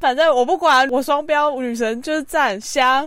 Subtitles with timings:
[0.00, 3.06] 反正我不管，我双标女神就是赞香。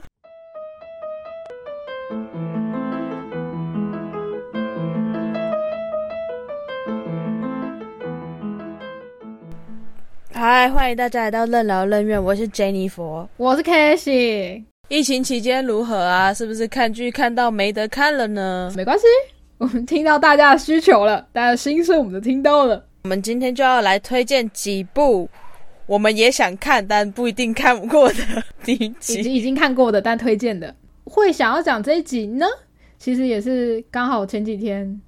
[10.32, 16.32] 嗨，欢迎大家来到任劳任怨，我是 Jennifer，我是 Cassie 疫情期间如何啊？
[16.32, 18.71] 是不是看剧看到没得看了呢？
[18.75, 19.05] 没关系，
[19.57, 22.86] 我们听到大家的需求了，大家的心声我们都听到了。
[23.05, 25.28] 我们今天就要来推荐几部
[25.86, 28.23] 我们也想看但不一定看过的
[28.63, 30.74] 第一集，已经已经看过的但推荐的。
[31.04, 32.45] 会想要讲这一集呢？
[32.97, 35.01] 其实也是刚好前几天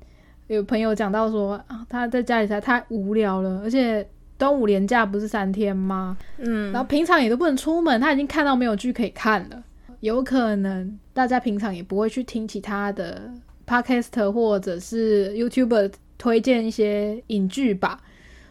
[0.47, 4.07] 有朋友讲到说啊，他在家里实在太无聊了，而且。
[4.37, 6.17] 端午连假不是三天吗？
[6.39, 9.63] 嗯，然后平常也都不能出门，他已经看到没有剧可以看了。
[10.01, 13.31] 有可能大家平常也不会去听其他的
[13.65, 17.97] podcast 或者是 YouTube 推荐一些影剧吧。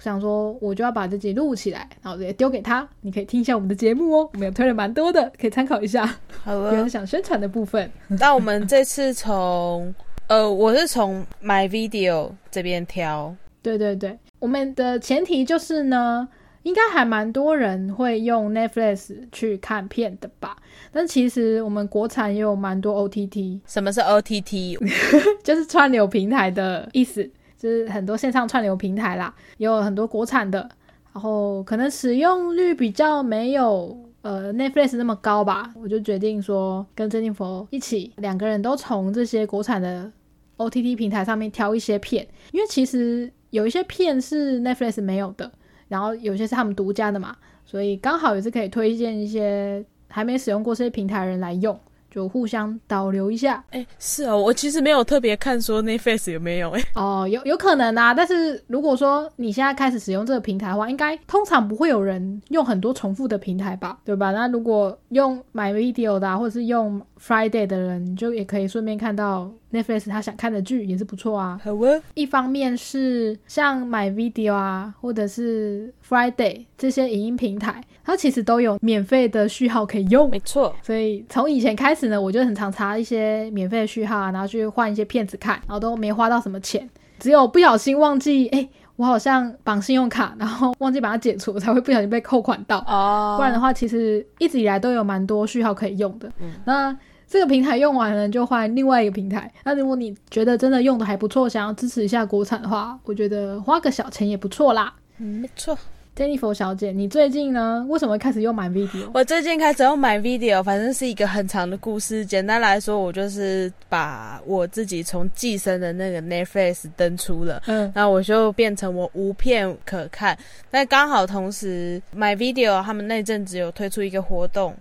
[0.04, 4.30] 想说我就要把这集录起来，然后直接丢给他，你可以听一下我们的节目哦。
[4.34, 6.04] 我们有推了蛮多的，可以参考一下。
[6.42, 7.90] 好了，有人想宣传的部分。
[8.08, 9.94] 那我们这次从
[10.28, 13.34] 呃，我是从 My Video 这边挑。
[13.62, 14.18] 对对对。
[14.40, 16.28] 我们的前提就是呢，
[16.64, 20.54] 应该还蛮多人会用 Netflix 去看片的吧？
[20.92, 23.60] 但其实我们国产也有蛮多 OTT。
[23.66, 24.78] 什么是 OTT？
[25.42, 27.30] 就是串流平台的意思，
[27.68, 30.68] 是很多线上串流平台啦，也有很多国产的。
[31.12, 40.10] 然后可能使用率比较没有呃 Netflix 那么高吧，我就决定说跟曾静佛一起，两个人都从这些国产的
[40.56, 43.32] OTT 平台上面挑一些片，因为其实。
[43.50, 45.48] 有一些片是 Netflix 没有的，
[45.86, 51.78] 然后有些是他们独家的嘛，所以刚好也是可以推荐一些还没使用过这些平台的人来用。
[52.14, 64.30] 就互相导流一下，哎，是哦，我其实没有特别看说那 face 有没有，哎，哦，有有可能啊，但是如果说你现在开始使用这个平台的话，应该通常不会有人用很多重复的平台吧，对吧？
[64.30, 71.60] 那如果用 My Video 的，或者是用 Friday 的人，就也可以顺便看到 Netflix 他想看的剧，也是不错啊。
[71.62, 82.14] 好啊，一方面是像 My Video 啊，或者是 Friday 这些影音平台，它其实都有免费的序号可以用，没错，所以从以前开始呢。
[82.24, 92.78] 我就很常查一些免费的序号啊，然后去换一些片子看，然后都没花到什么钱，只有不小心忘记，哎，我好像绑信用卡，然后忘记把它解除，才会不小心被扣款到。
[92.86, 96.32] 哦，不然的话，其实一直以来都有蛮多序号可以用的。
[96.40, 96.96] 嗯那
[97.34, 99.52] 这个平台用完了就换另外一个平台。
[99.64, 104.94] 那如果你觉得真的用的还不错，想要支持一下国产的话，我觉得花个小钱也不错啦。
[105.18, 105.76] 嗯，没错。
[106.14, 107.84] Jennifer 小姐，你最近呢？
[107.88, 109.10] 为什么开始用买 video？
[109.12, 112.24] 我最近开始用买 video，反正是一个很长的故事。
[112.24, 120.38] 简单来说，我就是把我自己从寄生的那个 Netflix 登出了，嗯，那我就变成我无片可看。
[120.70, 124.72] 但刚好同时买 video 他们那阵子有推出一个活动，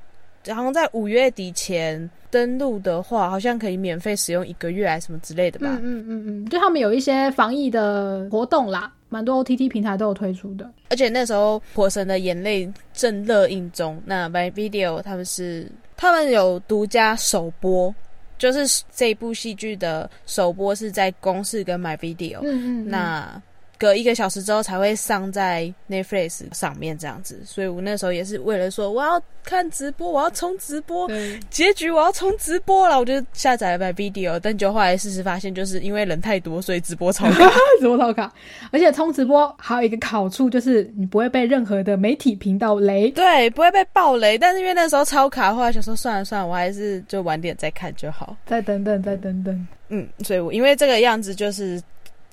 [0.49, 5.67] 好像在五月底前登录的话，好像可以免费使用一个月还是什么之类的吧？
[5.83, 8.91] 嗯嗯嗯嗯，就他们有一些防疫的活动啦。
[9.09, 17.93] 蛮多 OTT 平台都有推出的，而且那时候《火神的眼泪》正热映中，那 My Video 他们是他们有独家首播，
[18.39, 23.39] 就是这部戏剧的首播是在公视跟 My Video，嗯嗯，那。
[23.77, 31.09] 隔一个小时之后才会上在 Netflix 上面这样子，所以我那时候也是为了说我要看直播，我要冲直播，
[31.49, 37.49] 结局我要冲直播了，我就下载了买 video，但就后来事实发现，就是因为人太多，所以直播超卡，
[37.81, 38.31] 直播超卡，
[38.71, 51.81] 而且冲直播还有一个好处就是你不会被任何的媒体频道雷，对，不会被爆雷，但是因为那时候超卡，后来想说算了算了，我还是就晚点再看就好，再等等再等等，嗯，所以我因为这个样子就是。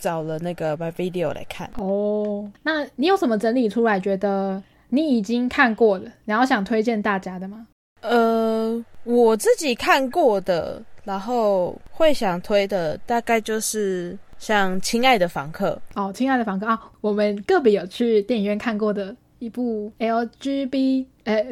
[0.00, 7.66] 找了那个 My Video 来看哦，那你有什么整理出来觉得你已经看过了，然后想推荐大家的吗？
[8.00, 21.47] 呃，我自己看过的，然后会想推的大概就是像《亲爱的房客》哦，《亲爱的房客》啊，我们个别有去电影院看过的一部 LGBT 呃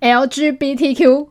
[0.00, 1.28] LGBTQ，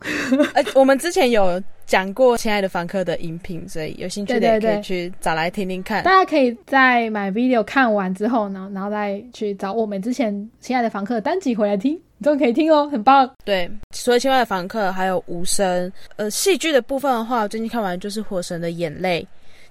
[0.53, 1.61] 呃，我们之前有。
[1.91, 6.01] 讲过《亲爱的房客》的音频，所以有兴趣的也可以去找来听听看。
[6.05, 13.29] 大家可以在买 video 看完之后呢，然后再去找我们之前《亲爱的房客》单集回来听，你都可以听哦，很棒。
[13.43, 15.91] 对，除了《亲爱的房客》，还有无声。
[16.15, 19.21] 呃，戏剧的部分的话，我最近看完就是《火神的眼泪》，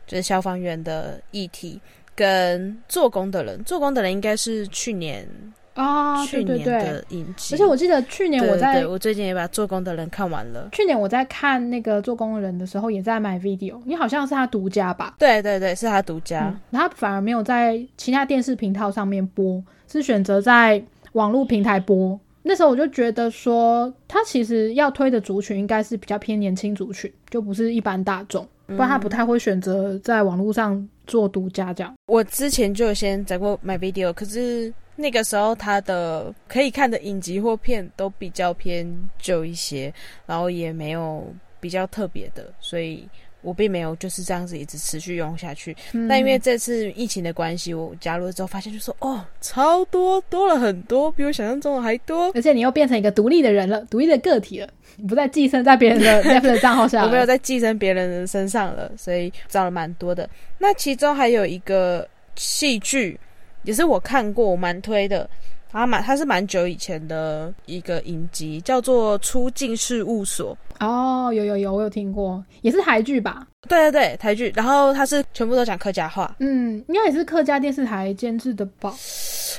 [0.06, 1.80] 就是消防员的议题，
[2.14, 3.64] 跟做工的人。
[3.64, 5.26] 做工的人应该是去年。
[5.74, 10.68] 啊，去年的影集，而且我记得去年我在，我最近也把做工的人看完了。
[10.72, 15.14] 去年我在看那个做工的人的时候，也在买 video，你好像是他独家吧？
[15.18, 20.82] 对对对，是他独家，他反而没有在其他电视频道上面播，是选择在
[21.12, 22.18] 网络平台播。
[22.42, 31.94] 那时候我就觉得说，他其实要推的族群应该是比较偏年轻族群，就不是一般大众，不然他不太会选择在网络上做独家这样。
[32.06, 38.86] 我之前就有先在过 My Video，可是那个时候他的可以看的影集或片都比较偏
[39.18, 39.92] 旧一些，
[40.26, 41.26] 然后也没有
[41.58, 43.08] 比较特别的，所以。
[43.42, 45.74] 我并没有就是这样子一直持续用下去，
[46.06, 52.30] 但因为这次疫情的关系，我加入了之后发现，就说哦，超多多了很多，比我想象中的还多。
[52.34, 60.28] 而且你又变成一个独立的人了，独立的个体了，你不再寄生在别人的 Netflix 账号下，我没有在寄生别人的身上了，所以找了蛮多的。
[60.58, 62.06] 那其中还有一个
[62.36, 63.18] 戏剧，
[63.62, 65.28] 也是我看过蛮推的。
[65.72, 70.56] 啊，蛮，它是蛮久以前的一个影集，叫做《出境事务所》。
[70.84, 73.46] 哦，有有有，我有听过，也是台剧吧？
[73.68, 74.52] 对对对，台剧。
[74.56, 76.34] 然后它是全部都讲客家话。
[76.40, 78.92] 嗯，应该也是客家电视台监制的吧？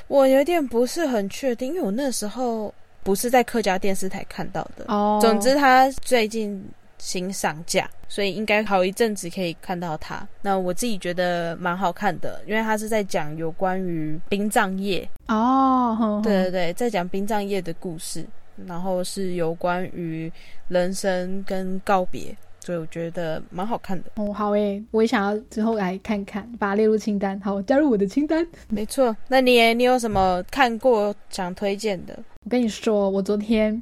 [0.10, 2.74] 我有点不是很确定，因为我那时候
[3.04, 4.84] 不是在客家电视台看到的。
[4.90, 6.62] 哦，总之他最近。
[7.02, 10.26] 新上架，所以应该好一阵子可以看到它。
[10.44, 18.24] 那我自己觉得蛮好看的，因为它是在讲有关于殡葬业哦，对对对，在讲殡葬业的故事，
[18.68, 20.32] 然后是有关于
[20.68, 24.12] 人生跟告别，所以我觉得蛮好看的。
[24.18, 28.46] 哦，好诶，我也想要之后来看看，把它列入清单，好加入我的清单。
[28.70, 32.16] 没错，那你你有什么看过想推荐的？
[32.44, 33.82] 我跟你说，我昨天。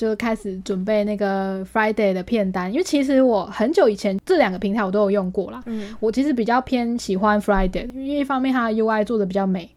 [0.00, 5.62] 就开始准备那个 Friday 的片单，因为其实我很久以前这两个平台我都有用过啦。
[5.66, 9.68] 嗯，我其实比较偏喜欢 Friday，因为一方面它的 UI 做的比较美，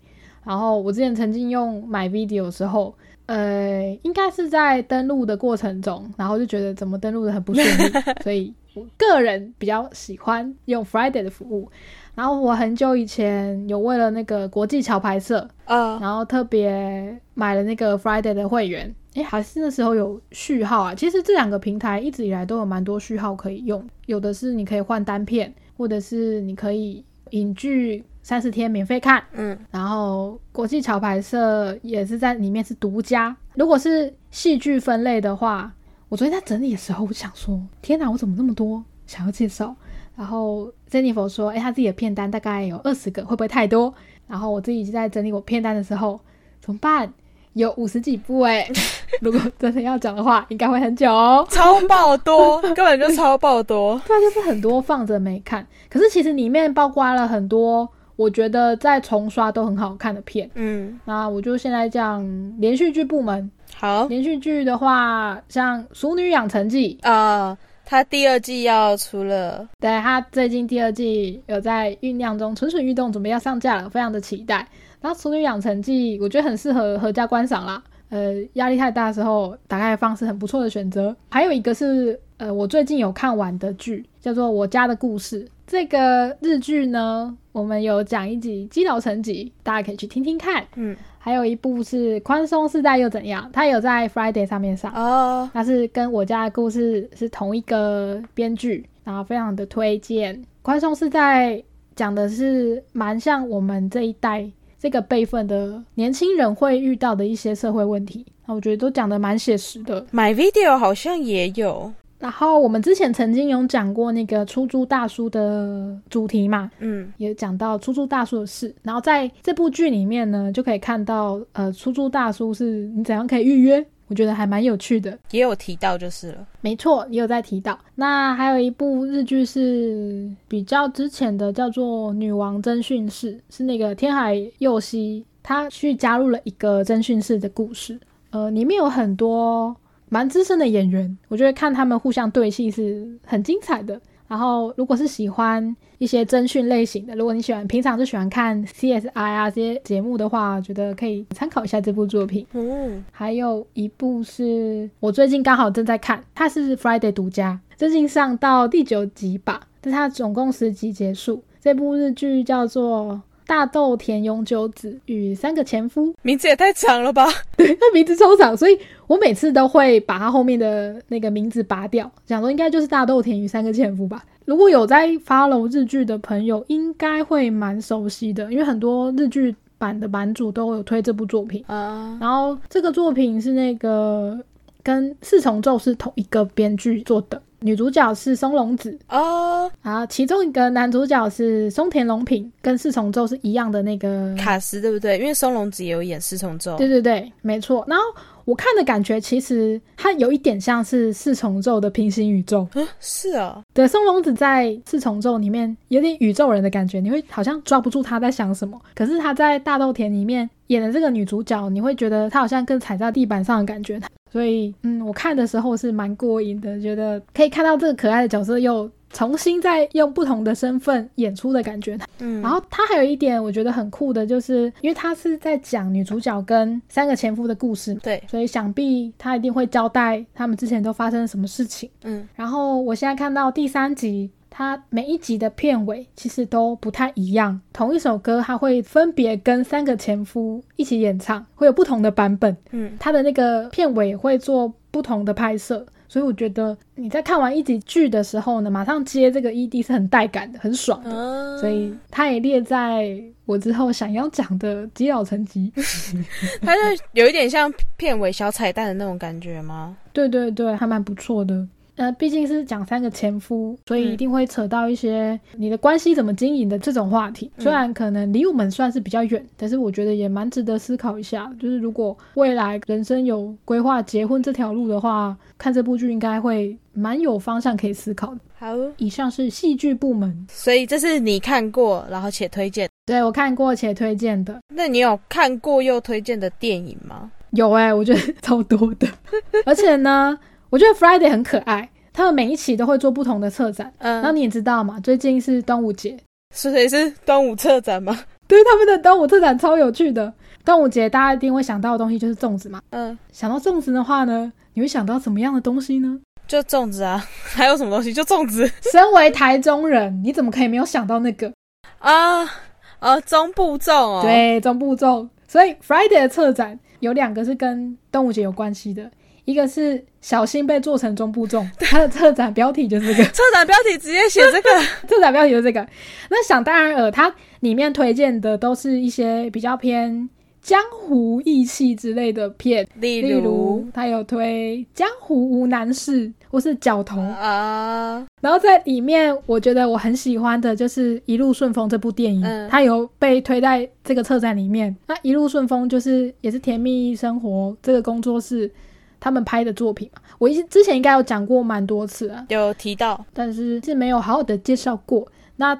[0.45, 7.91] 然后我之前曾经用买 Video 的时候，呃，应该是在登录的过程中，然后就觉得怎么登录的很不顺利，
[8.23, 11.69] 所以我个人比较喜欢用 Friday 的服务。
[12.15, 18.95] 然后我很久以前有为了那个国际桥拍摄，啊，然后特别买了那个 Friday 的会员。
[19.15, 20.95] 哎，还是那时候有序号啊。
[20.95, 29.23] 其实这两个平台一直以来都有蛮多序号可以用，有的是你可以换单片，或者是你可以影剧三十天免费看。
[29.33, 33.35] 嗯，然后国际桥牌社也是在里面是独家。
[33.53, 35.71] 如果是戏剧分类的话，
[36.09, 39.75] 我昨天在整理的时候，我想说，天哪，我怎么那么多想要介绍？
[40.15, 43.93] 然后 Jennifer 说，哎，他自己的片单大概有二十个，会不会太多？
[44.27, 46.19] 然后我自己在整理我片单的时候，
[46.61, 47.11] 怎么办？
[47.53, 48.67] 有五十几部哎，
[49.21, 51.45] 如果真的要讲的话，应该会很久哦。
[51.49, 54.01] 超爆多，根本就超爆多。
[54.07, 60.49] 对，就是很多放着没看，可是其实里面包括了很多，我觉得在重刷都很好看的片。
[60.55, 62.23] 嗯，那我就现在讲
[62.59, 63.49] 连续剧部门。
[63.75, 69.67] 好，连续剧的话，像《熟女养成记》啊，它第二季要出了。
[69.79, 74.67] 对，它最近第二季有在酝酿中，蠢蠢欲动，准备要上架了，非常的期待。
[75.03, 81.13] 然后《熟女养成记》我觉得很适合合家观赏啦，呃，压力太大的时候打开放是很不错的选择。
[81.29, 85.43] 还有一个是，呃，我最近有看完的剧，叫做《我家的故事》。
[85.67, 90.63] 这个日剧呢，我们有讲一集积劳成疾，大家可以去听听看。
[90.75, 100.33] 嗯，还有一部是《宽松世代又怎样》，它有在 Friday 上面上哦，它是跟我家的故事是同一个编剧，然后非常的推荐。
[100.61, 101.55] 《宽松世代》
[101.93, 104.49] 讲的是蛮像我们这一代。
[104.83, 110.05] 这个辈分的年轻人会遇到的一些社会问题，那我觉得都讲的蛮写实的。
[110.11, 118.75] My video 好像也有，然后我们之前曾经有讲过那个出租大叔的主题嘛，嗯，也讲到出租大叔的事。
[118.81, 123.85] 然后在这部剧里面呢，就可以看到，呃，出租大叔是你怎样可以预约。
[124.13, 126.47] 我觉得还蛮有趣的，也有提到就是了。
[126.61, 127.75] 没错，也有在提到。
[127.95, 137.99] 那还有一部日剧是比较之前的，叫做《女王侦讯室》，是那个天海佑希他去加入了一个侦讯室的故事。
[138.29, 139.75] 呃，里面有很多
[140.09, 143.99] 蛮资深的演员，我觉得看他们互相对戏是很精彩的。
[144.27, 152.45] 然后，如果是喜欢一些侦讯类型的，如果你喜欢平常就喜欢看 CSI 啊这些节目的话，觉得可以参考一下这部作品。
[152.53, 161.43] 嗯，还有一部是我最近刚好正在看，它是 Friday 独家，最近上到第九集吧，但它总共十集结束。
[161.61, 163.21] 这部日剧叫做。
[163.53, 167.27] 大豆田永久子与三个前夫，名字也太长了吧？
[167.55, 174.25] 对，他名字超长，所以我每次都会把他后面的那个名字拔掉，想说应该就是大豆田与三个前夫吧。
[174.45, 182.17] 如果有在 follow 日剧的朋友，应该会蛮熟悉的，因为很多日剧版的版主都有推这部作品啊。
[182.19, 184.35] 然后这个作品是那个
[184.81, 187.39] 跟四重奏是同一个编剧做的。
[187.63, 195.17] 女主角是松隆子哦，然后其中一个男主角是松田龙平，跟四重奏是一样的那个卡斯，对不对？
[195.17, 197.83] 因为松隆子也有演四重奏，对对对，没错。
[197.87, 198.03] 然后
[198.45, 202.67] 我看的感觉其实它有一点像是四重奏的平行宇宙。
[202.75, 208.79] 嗯，是啊，对，松隆子在四重奏里面有点宇宙人的感觉，你会好像抓不住他在想什么。
[208.93, 213.99] 可是他在大豆田里面演的这个女主角，你会觉得她好像更踩在地板上的感觉。
[214.33, 218.91] 所以，嗯，我看的时候是蛮过瘾的，觉得可以看到这个可爱的角色又。
[219.15, 245.83] 重新再用不同的身份演出的感觉，嗯，然后他还有一点我觉得很酷的，就是因为他是在讲女主角跟三个前夫的故事，对，所以想必他一定会交代他们之前都发生了什么事情，嗯，然后我现在看到第三集，他每一集的片尾其实都不太一样，同一首歌它会分别跟三个前夫一起演唱，会有不同的版本，嗯，他的那个片尾会做不同的拍摄。
[246.07, 251.57] 所以我觉得你在看完一集剧的时候呢，马上接这个 ED 是很带感的，很爽的。
[251.57, 255.73] 所以它也列在我之后想要讲的基佬成绩。
[256.61, 256.81] 它就
[257.13, 259.97] 有一点像片尾小彩蛋的那种感觉吗？
[260.11, 261.67] 对对对，还蛮不错的。
[261.95, 267.51] 呃，毕竟是讲三个前夫，所以一定会扯到一些你的关系怎么经营的这种话题。
[267.59, 271.51] 虽然可能离我们算是比较远，但是我觉得也蛮值得思考一下。
[271.59, 278.39] 就是如果未来人生有规划结婚这条路的话，看这部剧应该会蛮有方向可以思考的。
[278.57, 282.89] 好，以上是戏剧部门，所以这是你看过然后且推荐。
[283.05, 284.59] 对我看过且推荐的。
[284.73, 287.29] 那你有看过又推荐的电影吗？
[287.51, 289.07] 有哎，我觉得超多的，
[289.67, 290.39] 而且呢。
[290.73, 293.93] 我觉得 Friday 很可爱，他们每一期都会做不同的策展。
[293.99, 296.17] 嗯，那你也知道嘛，最近是端午节，
[296.55, 298.19] 是谁是端午策展吗？
[298.47, 300.33] 对，他们的端午策展超有趣的。
[300.65, 302.81] 端午节大家一定会想到的东西就是粽子嘛。
[302.89, 306.19] 嗯，想到粽子的话呢，你会想到什么样的东西呢？
[306.47, 308.11] 就粽子啊， 还有什么东西？
[308.11, 308.67] 就粽子。
[308.91, 311.53] 身为台中人，你怎么可以没有想到那个
[311.99, 312.49] 啊？
[312.97, 314.21] 啊，中部粽哦。
[314.23, 315.29] 对，中部粽。
[315.47, 319.11] 所以 Friday 的策展有两个是跟端午节有关系的。
[319.45, 323.23] 一个是小心被做成中部粽，它的策展标题就是这个。
[323.31, 324.69] 策展标题直接写这个，
[325.05, 325.85] 策展标题就是这个。
[326.29, 330.29] 那想当然尔，它里面推荐的都是一些比较偏
[330.63, 338.25] 江湖义气之类的片，例如他有推《江湖无难事》或是《角头》啊。
[338.39, 344.95] 然后在里面，我觉得我很喜欢的就是《一路顺风》这部电影，它有被推在这个策展里面。
[345.07, 348.71] 那《一路顺风》就是也是甜蜜生活这个工作室。
[349.19, 355.25] 他们拍的作品嘛，我一之前应该有讲过蛮多次啊，有提到，但是是没有好好的介绍过。
[355.55, 355.73] 那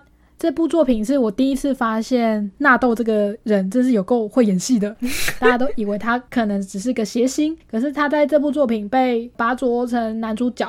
[0.44, 4.94] 这部作品是我第一次发现纳豆这个人真是有够会演戏的，
[5.40, 10.66] 大家都以为他可能只是个谐星，可是他在这部作品被拔擢成男主角，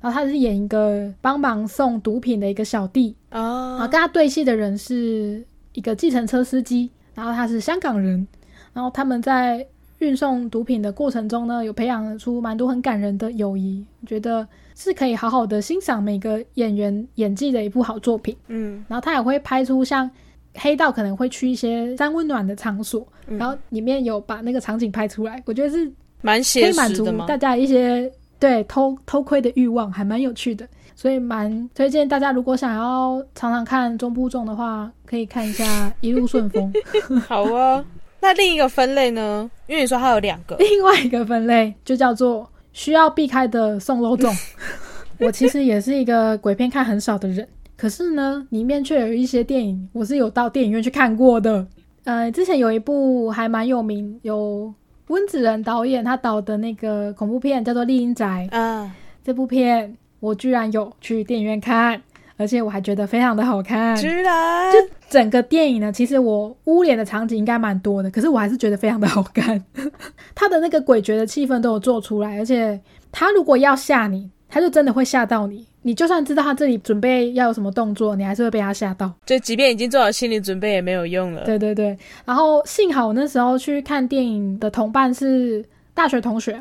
[0.00, 8.26] 然后他是演一个帮忙送毒品的一个小弟啊，跟他对戏的人是一个计程车司机，然后他是香港人，
[8.72, 9.66] 然后他们在。
[9.98, 14.48] 运送毒品的过程中呢，有培养出蛮多很感人的友谊，我觉得
[14.80, 18.34] 是可以好好的欣赏每个演员演技的一部好作品。
[18.48, 20.10] 嗯，然后他也会拍出像
[20.54, 36.72] 黑道可能会去一些三温暖的场所，然后里面有把那个场景拍出来，我觉得是蛮可以满足大家一些对偷偷窥的欲望，还蛮有趣的，所以蛮推荐大家如果想要常常看中部重的话，可以看一下《一路顺风》。
[37.20, 37.84] 好啊。
[38.22, 39.50] 那另一个分类呢？
[39.66, 44.34] 因为你说它有两个，另外一个分类就叫做需要避开的送肉粽。
[45.18, 47.46] 我其实也是一个鬼片看很少的人，
[47.76, 51.66] 可是呢，里面却有一些电影我是有到电影院去看过的。
[52.04, 54.72] 呃，之前有一部还蛮有名，有
[55.08, 58.90] 温子仁导演他导的那个恐怖片叫做《丽英宅》啊，
[59.22, 62.00] 这部片我居然有去电影院看。
[62.40, 64.78] 而且我还觉得非常的好看，居然就
[65.10, 69.62] 整个电影呢，其实我污脸的场景应该蛮多的，可是我还是觉得非常的好看。
[70.34, 72.80] 他的那个诡谲的气氛都有做出来，而且
[73.12, 75.66] 他如果要吓你，他就真的会吓到你。
[75.82, 79.12] 你就算知道他这里准备要有什么动作，你还是会被他吓到。
[79.26, 81.44] 就即便已经做好心理准备也没有用了。
[81.44, 81.94] 对对对。
[82.24, 86.52] 然后幸好我那时候去看电影的同伴是大学同学，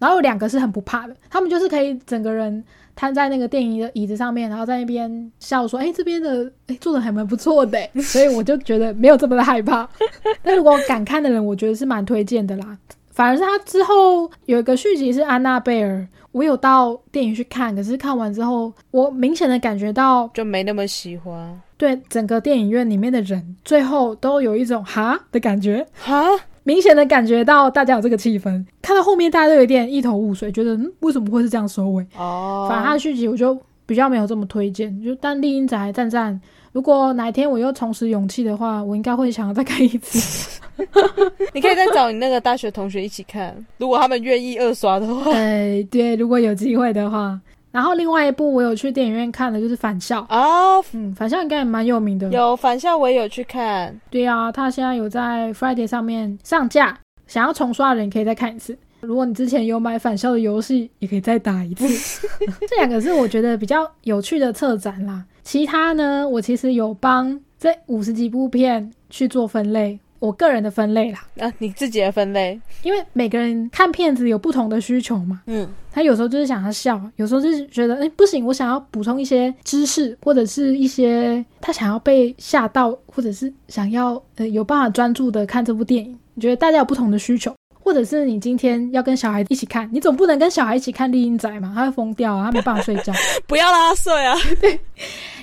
[0.00, 2.64] 然后有两个是很不怕的，他们就是可以整个人。
[2.98, 9.88] 瘫在那个电影的椅子上面，然后在那边笑说：“哎，这边的哎做的还蛮不错的。”所以我就觉得没有这么的害怕。
[10.42, 12.76] 但如果敢看的人，我觉得是蛮推荐的啦。
[13.12, 15.98] 反而是他之后有一个续集是《安娜贝尔》，
[16.32, 21.60] 我有到电影去看，可是看完之后，我明显的感觉到就没那么喜欢。
[21.76, 26.24] 对整个电影院里面的人，最后都有一种哈的感觉哈。
[26.68, 32.06] 明显的感觉到大家有这个气氛，看到后面大家都有点一头雾水，觉得嗯为什么会是这样收尾？
[32.14, 35.02] 哦，反而他的续集我就比较没有这么推荐。
[35.02, 36.38] 就但丽英仔赞赞，
[36.72, 40.60] 如果哪一天我又重拾勇气的话，我应该会想要再看一次。
[41.54, 45.32] 你可以再找你那个大学同学一起看，如果他们愿意二刷的话。
[45.32, 47.40] 哎，对，如果有机会的话。
[47.78, 52.28] 然后另外一部我有去电影院看的，就是《返校》哦，嗯，《返校》应该也蛮有名的。
[52.30, 53.96] 有《返校》，我也有去看。
[54.10, 58.76] 对啊，它现在有在 Friday 上面上架，想要重刷的人可以再看一次。
[58.98, 62.28] 如果你之前有买《返校》的游戏，也可以再打一次。
[62.68, 65.24] 这两个是我觉得比较有趣的策展啦。
[65.44, 69.96] 其他呢，我其实有帮这五十几部片去做分类。
[70.18, 86.18] 我个人的分类啦，啊，你自己的分类，因为每个人看片子有不同的需求嘛，嗯，他有时候就是想要笑，有时候就是觉得，哎，不行，我想要补充一些知识，或者是一些他想要被吓到，或者是想要呃有办法专注的看这部电影。
[86.34, 93.12] 你觉得大家有不同的需求，或者是你今天要跟小孩一起看，你总不能跟小孩一起看《丽英仔》嘛，他会疯掉啊，他没办法睡觉，
[93.46, 94.36] 不要让他睡啊。
[94.60, 94.78] 对，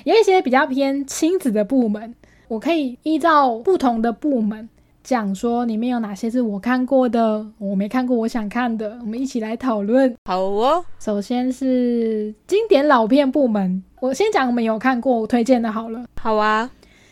[0.04, 2.14] 有一些比较偏亲子的部门。
[2.48, 4.68] 我可以依照不同的部门
[5.02, 10.14] 讲说里面有哪些是我看过的，我没看过，我想看的，我们一起来讨论。
[10.24, 16.04] 好哦，首先是经典老片部门，我先讲我们有看过推荐的好了。
[16.20, 16.70] 好啊，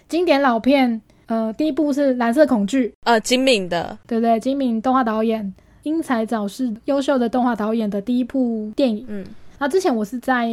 [0.08, 4.38] 经典老片，呃，第一部是《蓝色恐惧》，呃，金敏的，对不对？
[4.40, 9.04] 金敏动画导演，英才早逝，优秀的动画导演的第一部电影。
[9.08, 9.24] 嗯，
[9.58, 10.48] 那之前我是在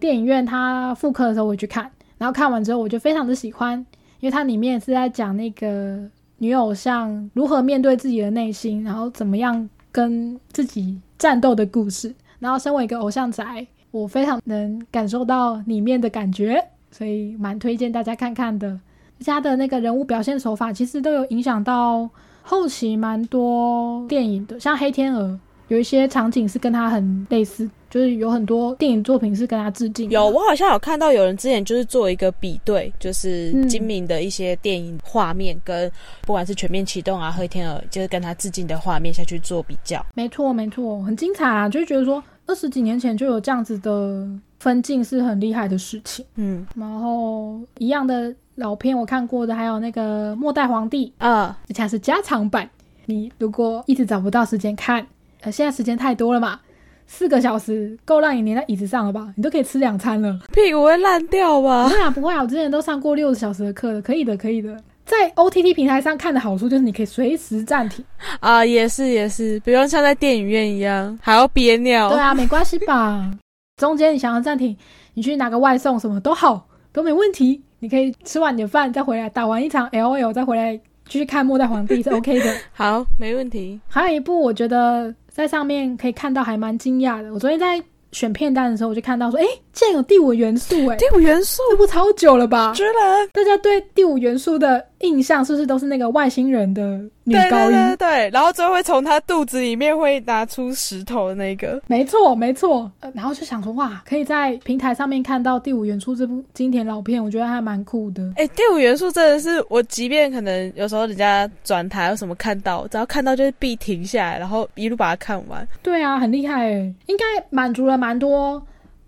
[0.00, 1.88] 电影院他复刻的时候我去看，
[2.18, 3.84] 然后看完之后我就非常的喜欢。
[4.22, 5.98] 因为它里面是在讲那个
[6.38, 12.14] 女偶像如何面对自己的内心，然后怎么样跟自己战斗的故事。
[12.38, 18.78] 然后身为一个偶像宅，我非常能感受到里面的感觉，所以蛮推荐大家看看的。
[19.18, 22.08] 家的那个人物表现手法其实都有影响到
[22.42, 25.28] 后期蛮多电影的，像《黑天鹅》。
[25.68, 30.08] 有一些场景是跟他很类似，就是有很多电影作品是跟他致敬。
[30.08, 40.02] 有，我好像有看到有人之前就是做一个比对，就是金敏的一些电影画面跟不管是全面启动啊、黑天鹅，就是跟他致敬的画面下去做比较。
[40.14, 41.68] 没错，没错，很精彩啊！
[41.68, 44.26] 就觉得说二十几年前就有这样子的
[44.58, 46.24] 分镜是很厉害的事情。
[46.36, 52.66] 嗯，然后一样的老片我看过的还有那个《末代皇帝》啊，而且是加长版。
[53.04, 55.06] 你如果一直找不到时间看。
[55.42, 56.60] 呃，现在时间太多了嘛，
[57.06, 59.32] 四个小时够让你黏在椅子上了吧？
[59.36, 61.84] 你都可以吃两餐了，屁股会烂掉吧？
[61.84, 64.76] 不会啊，不会啊，我之前都上过六十小时的课了，可以的，可以的。
[65.04, 68.04] 在 OTT 平台上看的好处就是你可以随时暂停
[68.40, 72.08] 啊，也是也是，不用像在电影院一样还要憋尿。
[72.10, 73.30] 对啊，没关系吧？
[73.76, 74.76] 中间你想要暂停，
[75.14, 77.60] 你去拿个外送什么都好，都没问题。
[77.80, 80.76] 你可以吃完你的饭再回来，打完一场 LOL 再回来
[81.08, 82.54] 继续看《末代皇帝》是 OK 的。
[82.72, 83.80] 好，没问题。
[83.88, 85.12] 还有一部我觉得。
[85.32, 87.32] 在上面可以看到，还蛮惊讶的。
[87.32, 92.74] 我昨天在选片单的时候，我就看到说，哎，竟然有第五元素，哎，第五元素，这不超久了吧？
[92.74, 97.00] 居然，大家对第五元素的印象是不是都是那个外星人的？
[97.24, 102.90] 女高音，对对，然后最后会从他肚子里面会拿出石头的那个，没错没错。
[103.14, 108.22] 然后就想说，哇，可以在平台上面看到《第五元素》这部经典老片，我觉得还蛮酷的。
[108.34, 115.66] 哎，《第五元素》真的是我，即便可能有时候人家转台有什么看到，只要看到就是必停下来，然后一路把它看完。
[115.80, 118.60] 对啊，很厉害哎，应该满足了蛮多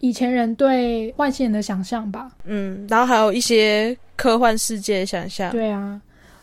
[0.04, 2.30] 以前人对外星人的想象吧。
[2.44, 5.50] 嗯，然后还有一些科幻世界的想象。
[5.50, 5.98] 对啊。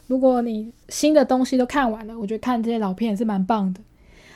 [0.07, 3.79] 如果你新的东西都看完了，我觉得看这些老片也是蛮棒的。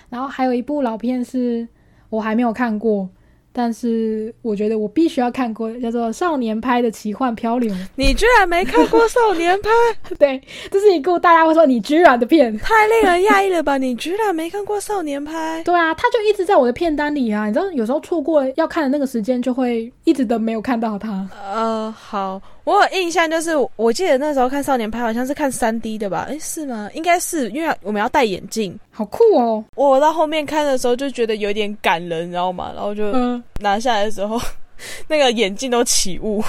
[0.09, 1.67] 然后还有一部老片是
[2.11, 3.09] 我还没有看过。
[3.57, 7.73] 但是我觉得我必须要看过，叫做《少年派的奇幻漂流》。
[7.95, 9.69] 你居然没看过《少年派》？
[10.19, 13.77] 对，这是一部大家会说你居然的片，太令人讶异了吧？
[13.77, 15.61] 你居然没看过《少年派》？
[15.63, 17.47] 对啊，他就一直在我的片单里啊。
[17.47, 21.25] 你知道，有时候错过要看的那个时间，就会一直都没有看到他。
[21.33, 26.27] 呃，好，我有印象，就是我记得那时候看《少年派》好像是看三 D 的吧？
[26.29, 26.89] 哎，是吗？
[26.93, 28.77] 应该是，因为我们要戴眼镜。
[28.97, 29.61] 好酷哦！
[29.75, 32.71] 我到后面看的时候就觉得有点感人，你知道吗？
[32.73, 33.11] 然后就
[33.59, 34.39] 拿下来的时候，
[35.09, 36.41] 那个眼镜都起雾。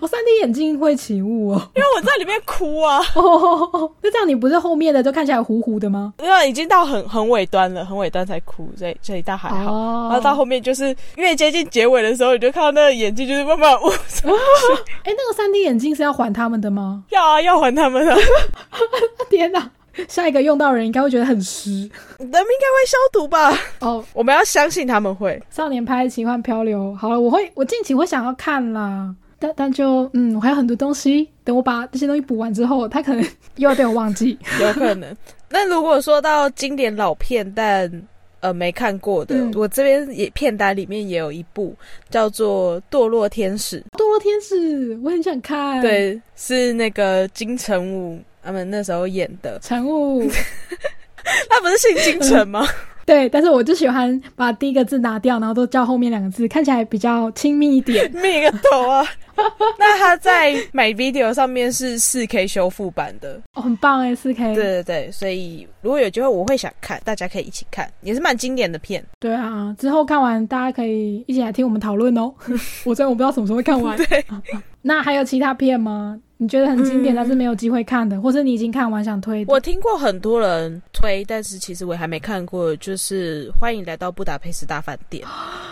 [0.00, 2.98] 我 三 D 眼镜会起雾哦，因为我在里面哭啊。
[4.00, 6.14] 那这样你不是后面的就看起来糊糊的吗？
[6.22, 9.72] 因为已经到很很尾端了，很尾端才哭，所以所以倒还好。
[10.08, 13.88] 然后到后面就是越接近结尾的时候，你就看到那个眼镜就是慢慢雾。
[15.04, 17.04] 哎，那个三 D 眼镜是要还他们的吗？
[17.10, 18.16] 要啊，要还他们的。
[19.28, 19.70] 天哪！
[20.08, 21.70] 下一个用到人应该会觉得很湿，
[22.18, 23.52] 人们应该会消毒吧？
[23.80, 25.40] 哦，我们要相信他们会。
[25.50, 33.24] 少年拍奇幻漂流，好了，我会，我近期会想要看啦，但但就嗯，我还有很多东西，等我把这些东西补完之后，他可能
[33.56, 35.16] 又要被我忘记， 有可能。
[35.48, 37.90] 那如果说到经典老片，但
[38.38, 41.74] 呃没看过的，我这边也片单里面也有一部
[42.08, 43.80] 叫做《堕落天使》。
[43.98, 45.82] 堕落天使，我很想看。
[45.82, 48.20] 对，是那个金城武。
[48.42, 49.58] 他们那时候演的。
[49.60, 50.28] 晨雾，
[51.48, 52.66] 他不是姓金城吗？
[53.06, 58.08] 对，但是我就喜欢把第一个字拿掉，然后都叫后面两个字，看起来比较亲密一点。
[58.14, 59.04] 密个头啊！
[59.78, 64.54] 那他在 My Video 上面是四 K 修复版的，哦，很棒哎，四 K。
[64.54, 69.04] 对对对，所以如果有机会，我会想看，大家可以一起看，也是蛮经典的片。
[69.18, 72.32] 对啊，之后看完大家可以一起来听我们讨论哦。
[72.84, 73.96] 我真的我不知道什么时候会看完。
[73.96, 74.24] 对，
[74.82, 76.18] 那还有其他片吗？
[76.38, 79.52] 你觉得很经典，但是没有机会看的，或是你已经看完想推的？
[79.52, 82.74] 我听过很多人推，但是其实我还没看过。
[82.76, 85.22] 就是欢迎来到布达佩斯大饭店，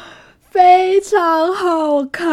[0.51, 2.29] 非常好看。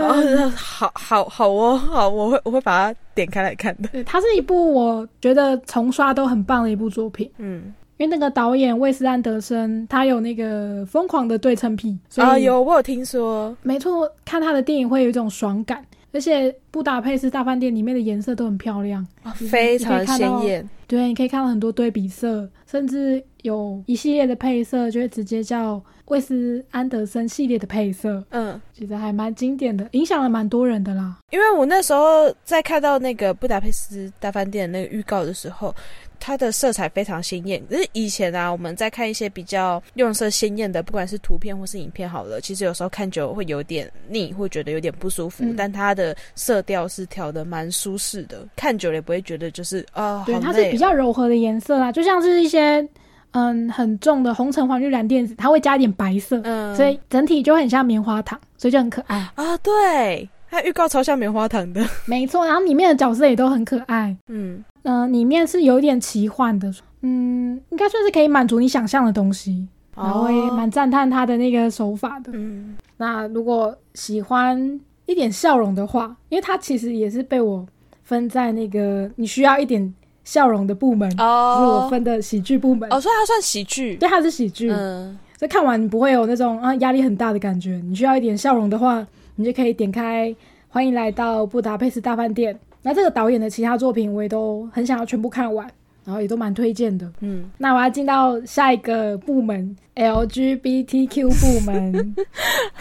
[0.00, 3.88] 哦，好好好哦，好，我会我会把它点开来看的。
[3.88, 7.28] 对，它是一部我觉得重刷都很棒的一部作品。
[7.38, 15.84] 嗯，因为那个导演魏斯安德森，他有那个疯狂的对称癖，啊，有我有听说，没错，看他的电影会有一种爽感。
[16.16, 19.06] 而且布达佩斯大饭店里面的颜色都很漂亮，
[19.50, 20.66] 非常鲜艳。
[20.86, 28.24] 对，你可以看到很多对比色，甚至有一系列的配色就会直接叫威斯安德森系列的配色。
[28.30, 31.18] 嗯，其实还蛮经典的，影响了蛮多人的啦。
[31.30, 35.74] 因为我那时候在看到那个布达佩斯大饭店那个预告的时候。
[36.18, 45.44] 它的色彩非常鲜艳，可是以前啊，我们在看一些比较用色鲜艳的，不管是图片或是影片，好了，其实有时候看久会有点腻，会觉得有点不舒服。
[45.56, 52.86] 但它的色调是调的蛮舒适的，看久了也不会觉得就是啊，对，它是比较柔和的颜色啦，就像是一些
[53.32, 59.56] 嗯很重的红橙黄绿蓝靛紫，它会加一点白色，嗯，所以整体就很像棉花糖，所以就很可爱啊。
[59.58, 64.64] 对，它预告超像棉花糖的， 没错，然后里面的角色也都很可爱，嗯。
[64.88, 72.30] 嗯，里面是有点奇幻的，嗯，应该算是可以满足你想象的东西，然后也蛮赞叹他的那个手法的。
[72.32, 77.66] 嗯，那如果喜欢一点笑容的话，因为他其实也是被我
[78.04, 82.88] 分在那个你需要一点笑容的部门，哦，是我分的喜剧部门。
[82.92, 84.70] 哦，所以它算喜剧，对，它是喜剧。
[84.70, 87.82] 嗯，所以看完你不会有那种啊压力很大的感觉。
[87.84, 89.04] 你需要一点笑容的话，
[89.36, 90.28] 你就可以点开
[90.68, 92.54] 《欢迎来到布达佩斯大饭店》。
[92.82, 95.68] 那这个导演的其他作品我也都很想要全部看完，
[96.04, 97.10] 然后也都蛮推荐的。
[97.20, 102.14] 嗯，那我要进到下一个部门 LGBTQ 部门。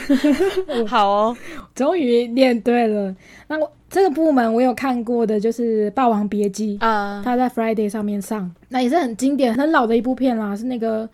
[0.88, 1.38] 好哦，
[1.74, 3.16] 终于念对了。
[3.48, 11.10] 那我这个部门我有看过的就是《霸王别姬》啊，它在 Friday 上面上，那也是很经典、很老的一部片啦，是那个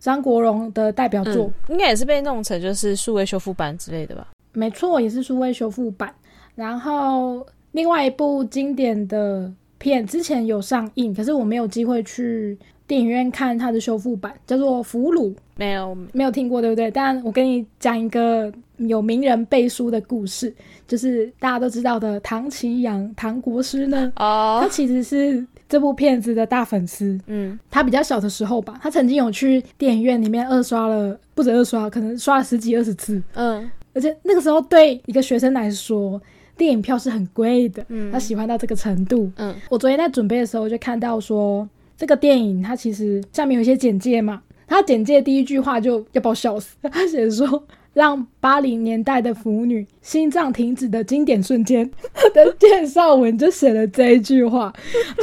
[0.00, 4.26] 张国荣的代表作，应该也是被弄成就是数位修复版之类的吧？
[4.56, 6.12] 没错，也是数位修复版，
[6.54, 7.46] 然后。
[7.72, 15.24] 另外一部经典的片之前有上映，可是我没有机会去电影院看它的修复版，叫做《俘虏》，
[15.56, 16.90] 没有没有听过，对不对？
[16.90, 20.54] 但我跟你讲一个有名人背书的故事，
[20.88, 36.20] 就是大家都知道的唐奇阳唐国师呢，哦，他其实是这部片子的大粉丝，嗯，他比较小的时候吧，他曾经有去电影院里面二刷了，不止二刷，可能刷了十几二十次，嗯，而且那个时候对一个学生来说。
[36.58, 47.62] 电影票是很贵的，嗯，他喜欢到这个程度，嗯，我昨天在准备的时候就看到说，这个电影它其实下面有一些简介嘛，它简介第一句话就要把我笑死，他写说
[47.96, 51.90] 让八零年代的腐女心脏停止的经典瞬间
[52.34, 54.70] 的介绍文就写了这一句话，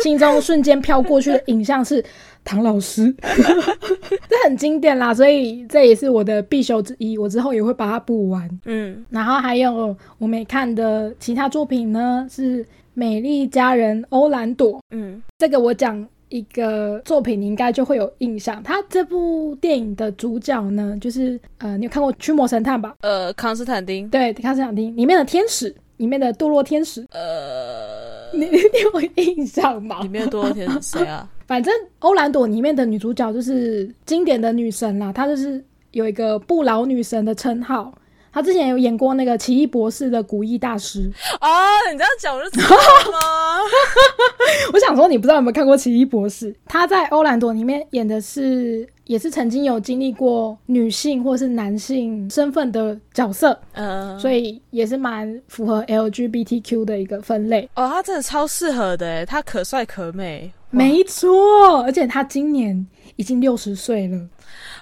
[0.01, 2.03] 心中瞬间飘过去的影像是。
[2.45, 7.17] 唐老师， 这很经典啦，所以这也是我的必修之一。
[7.17, 8.49] 我之后也会把它补完。
[8.65, 12.61] 嗯，然后还有我没看的其他作品呢，是
[12.93, 14.73] 《美丽佳人欧兰朵》。
[14.91, 18.63] 嗯，这个我讲一个作品，你应该就会有印象。
[18.63, 22.95] 他这部电影的主角呢，就是呃，你有看过《驱魔神探》吧？
[23.01, 24.09] 呃，康斯坦丁。
[24.09, 27.05] 对，康斯坦丁里面的天使，里面的堕落天使。
[27.11, 28.51] 呃，你你
[28.91, 30.01] 有印象吗？
[30.01, 31.29] 里面的堕落天使谁啊？
[31.45, 37.93] 反正欧兰朵里面的女主角就是经典的女神啦，她就是有一个不老女神的称号。
[38.33, 41.49] 她之前有演过那个奇异博士的古一大师啊，
[41.91, 42.69] 你这样讲我就知道
[43.11, 43.59] 吗？
[44.73, 46.53] 我想说你不知道有没有看过奇异博士？
[46.65, 48.87] 他在欧兰朵里面演的是。
[49.05, 57.69] 也是曾经有经历过女性或是男性身份的角色，嗯，所以也是蛮符合 LGBTQ 的一个分类。
[57.75, 64.17] 哦，他真的超适合的诶，他可帅可美，没错，而且他今年已经六十岁了，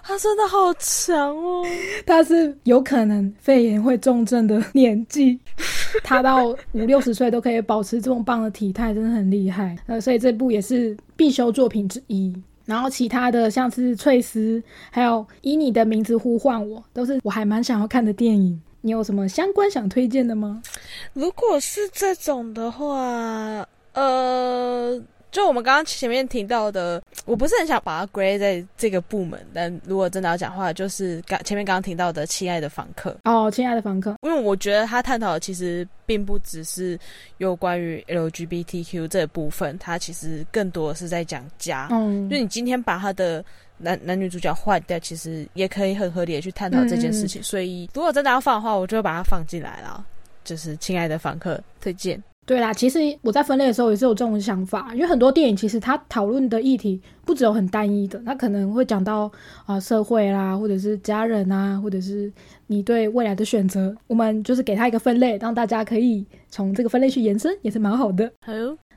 [0.04, 1.64] 他真的好强哦，
[2.06, 5.40] 他是有可能肺炎会重症的年纪，
[6.04, 9.76] 他到五六十岁都可以保持这么棒的体态，真的很厉害。
[9.88, 12.34] 呃，所以这部也是必修作品之一。
[12.66, 14.62] 然后其他的像是翠丝，
[14.92, 18.62] 还有以你的名字呼唤我，都是我还蛮想要看的电影。
[18.82, 20.62] 你有什么相关想推荐的吗？
[21.14, 25.02] 如果是这种的话，呃，
[25.32, 37.00] 就我们刚刚前面提到的，我不是很想把它归类在这个部门，但如果真的要讲话，就是刚前面刚刚提到的《亲爱的访客》哦，亲爱的访客，因为我觉得他探讨的其实并不只是
[37.38, 41.88] 有关于 LGBTQ 这部分，它其实更多的是在讲家。
[41.92, 43.44] 嗯，就你今天把他的
[43.78, 47.42] 男男女主角换掉，其实也可以很合理的去探讨这件事情。
[47.42, 50.06] 所以如果真的要放的话，我就会把它放进来了。
[50.44, 52.22] 就是《亲爱的访客》推荐。
[52.52, 59.32] 对啦，其实我在分类的时候也是有这种想法，因为很多电影其实它讨论的议题不只有很单一的，它可能会讲到
[59.66, 62.30] 啊社会啦，或者是家人啊，或者是
[62.68, 63.96] 你对未来的选择。
[64.06, 68.30] 我们就是给它一个分类，让大家可以从这个分类去延伸，也是蛮好的。
[68.46, 68.52] 好，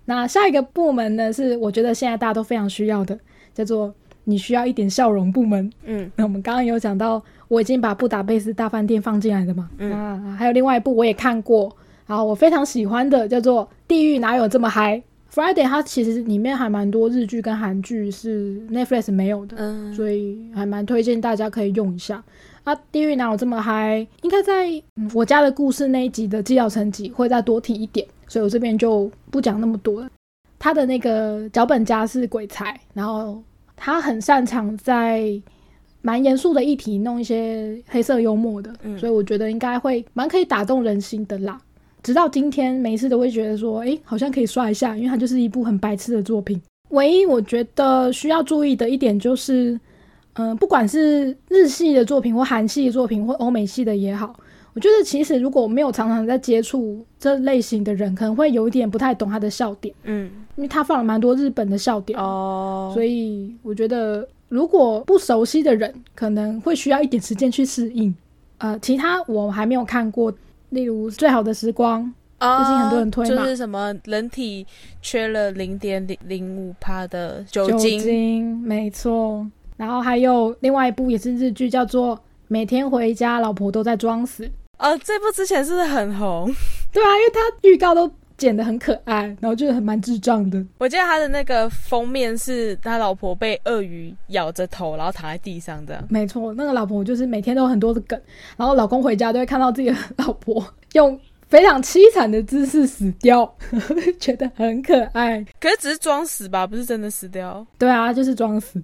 [0.06, 3.16] 那下一个部门呢，是我觉得现在大家都非常需要的，
[3.54, 5.70] 叫做你需要一点笑容部门。
[5.84, 11.72] 嗯，那我们刚刚有讲到，我已经把布达佩斯大饭店放进来的嘛，嗯那还有另外一部我也看过。
[12.06, 15.02] 然后我非常喜欢的叫做《地狱哪有这么嗨》
[15.34, 22.22] ，Friday 它其实里面还蛮多日剧跟韩剧是 Netflix 没有的，嗯，所以还蛮推荐大家可以用一下。
[22.64, 30.08] 啊，《地狱哪有这么嗨》应该在、嗯我家的故事那一集的纪要层级会再多提一点，所以我这边就不讲那么多了。
[30.58, 33.42] 他的那个脚本家是鬼才，然后
[33.76, 35.30] 他很擅长在
[36.00, 41.60] 蛮严肃的议题弄一些黑色幽默的，嗯所以我觉得应该会蛮可以打动人心的啦。
[42.04, 46.60] 直到今天，每一次都会觉得说，诶，好像可以刷一下，因为它就是一部很白痴的作品。
[46.90, 49.80] 唯一我觉得需要注意的一点就是，
[50.34, 54.38] 嗯、不管是日系的作品或韩系的作品或欧美系的也好，
[54.74, 68.14] 我觉得其实如果没有常常在接触这类型的人，可能会有一点不太懂他的笑点，嗯，因为他放了蛮多日本的笑点，哦，所以我觉得如果不熟悉的人，可能会需要一点时间去适应。
[68.58, 70.32] 呃，其他我还没有看过，
[70.74, 72.02] 例如《最好的时光》，
[72.38, 74.66] 啊最近很多人推嘛就是什么人体
[75.00, 79.46] 缺了零点零零五帕的酒酒精，没错。
[79.76, 82.16] 然后还有另外一部也是日剧，叫做
[82.48, 84.44] 《每天回家，老婆都在装死》。
[84.78, 86.52] 哦，这部之前是不是很红？
[86.92, 90.64] 对啊，因为它预告都剪得很可爱，然后就是很蛮智障的。
[90.78, 96.04] 我记得他的那个封面是他老婆被鳄鱼咬着头，然后躺在地上的。
[96.08, 98.20] 没错，那个老婆就是每天都有很多的梗，
[98.56, 101.18] 然后老公回家都会看到自己的老婆用
[101.48, 103.52] 非常凄惨的姿势死掉，
[104.18, 105.44] 觉得很可爱。
[105.60, 107.64] 可是只是装死吧，不是真的死掉。
[107.78, 108.82] 对啊，就是装死。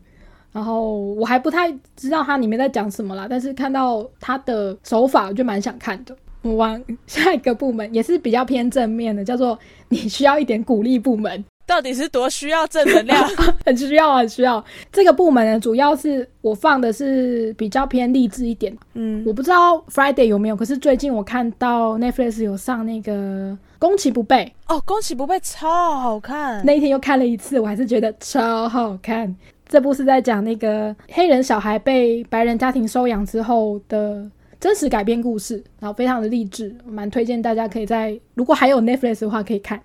[0.52, 6.16] 然后我还不太知道它里面在讲什么啦，但是看到它的手法，我就蛮想看的。
[6.42, 13.28] 我往下一个部门也是比较偏正面的，叫做你需要一点鼓励部门，到底是多需要正能量？
[13.66, 14.64] 很需要，很需要。
[14.90, 18.76] 这个部门呢，主要是我放的是比较偏励志一点。
[18.94, 23.12] 嗯，我不知道 Friday 有没有，可是最近我看到 Netflix 有上那个
[23.78, 26.60] 《攻其不备哦，宫崎不备超好看》，。
[26.64, 29.34] 那一天又看了一次，我还是觉得超好看。
[29.68, 34.28] 这部是在讲那个黑人小孩被白人家庭收养之后的
[34.60, 39.80] 真实改编故事，然后非常的励志，蛮推荐大家可以在如果还有 Netflix 的话可以看。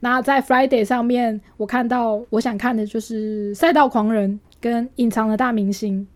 [0.00, 6.00] 那在 Friday 上面，我看到我想看的就是《赛道狂人》跟《隐藏的大明星》。《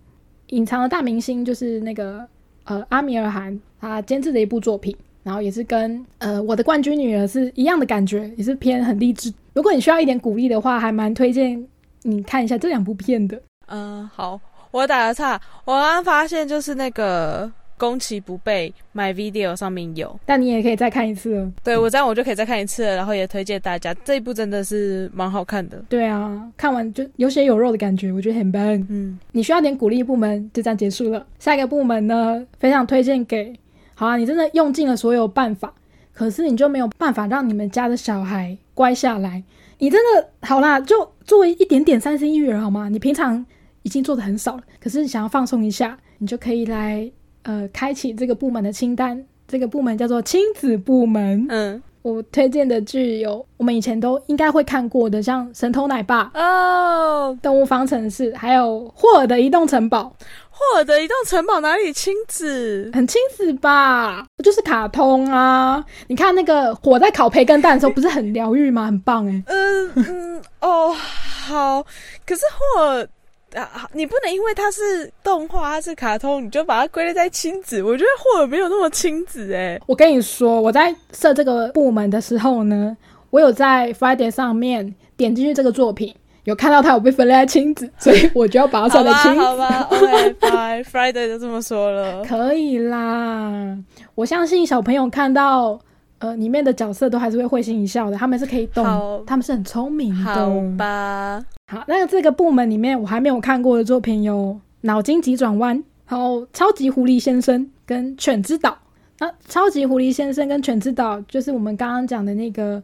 [0.55, 2.25] 隐藏的大明星》就是那个
[2.65, 9.33] 呃阿米尔汗他监制的一部作品，然后也是跟呃我的冠军女儿是一样的感觉，也是偏很励志。
[9.55, 11.67] 如果你需要一点鼓励的话，还蛮推荐
[12.03, 13.41] 你看一下这两部片的。
[13.67, 14.39] 嗯，好，
[14.71, 17.51] 我打个岔，我刚刚发现就是那个
[17.83, 21.53] 宫崎不备 My Video 上面有，但你也可以再看一次了。
[21.65, 25.83] 对我这样我就可以再看一次了，然后也推荐大家这一部真的是蛮好看的。
[25.89, 28.63] 对啊，看完就有血有肉的感觉，我觉得很棒。
[28.89, 31.27] 嗯，你需要点鼓励部门，就这样结束了。
[31.41, 33.53] 下一个部门呢，非常推荐给，
[33.97, 35.75] 好啊，你真的用尽了所有办法，
[36.13, 39.43] 可是你就没有办法让你们家的小孩乖下来。
[39.79, 42.89] 你真的好啦，就作为一点点三心一意好吗？
[42.89, 43.45] 你平常
[43.83, 47.11] 已经做的很少了，可是你想要放松一下，你就可以来
[47.43, 49.25] 呃开启这个部门的清单。
[49.49, 51.45] 这个部门叫做亲子部门。
[51.51, 60.17] 嗯，我推荐的剧有我们以前都应该会看过的，像《神偷奶爸》《哦，动物方程式》，还有《霍尔的移动城堡
[60.51, 62.91] 霍尔的移动城堡哪里亲子》，？
[62.95, 64.25] 很亲子吧？
[64.43, 65.85] 就是卡通啊！
[66.07, 68.87] 你看那个火在烤培根蛋的时候，不是很疗愈吗？
[68.87, 71.83] 很棒哎、嗯嗯，哦，好，
[72.25, 72.43] 可是
[72.75, 73.07] 霍尔。
[73.55, 77.83] 啊，你不能因为它是动画，它是卡通，你就把它归类在亲子。
[77.83, 79.81] 我觉得霍尔没有那么亲子哎。
[79.87, 82.97] 我跟你说，我在设这个部门的时候呢，
[83.31, 89.41] 我有在 Friday 上面点进去这个作品，有看到它有被分类在亲子，所以我就要把它好吧，算在亲子。
[89.41, 92.25] 好吧， OK，拜，Friday 就这么说了。
[92.25, 93.77] 可以啦，
[94.15, 95.79] 我相信小朋友看到
[96.19, 100.35] 呃里面的角色都还是会会心一笑的，他们是可以好动，他们是很聪明的。
[100.35, 104.35] 好吧，好，那这个部门里面我还没有看过的作品有
[104.83, 108.71] 《脑筋急转弯》，然后《超级狐狸先生》跟《犬之岛》。
[109.19, 112.79] 那《超级狐狸先生》跟《犬之岛》就是我们刚刚讲的那个《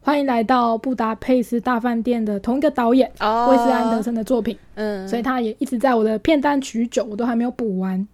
[0.00, 8.06] 欢迎来到布达佩斯大饭店》的同一个导演哦，威斯安德森的作品，嗯，所以他也一直在我的片单许久，我都还没有补完。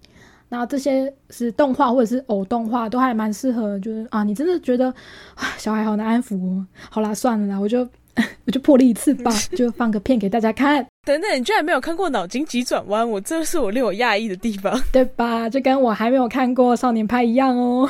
[0.48, 4.86] 那这些是动画或者是偶动画，都还蛮适合，就是啊，你真的觉得
[5.34, 6.66] 啊，小孩好难安抚哦。
[6.88, 7.86] 好啦，算了啦，我就
[8.46, 10.86] 我就破例一次吧， 就放个片给大家看。
[11.06, 14.80] 等等，你居然没有看过《脑筋急转弯》，我这是我令我讶异的地方。
[14.90, 15.50] 对吧？
[15.50, 17.86] 就跟我还没有看过《少年派》一样哦。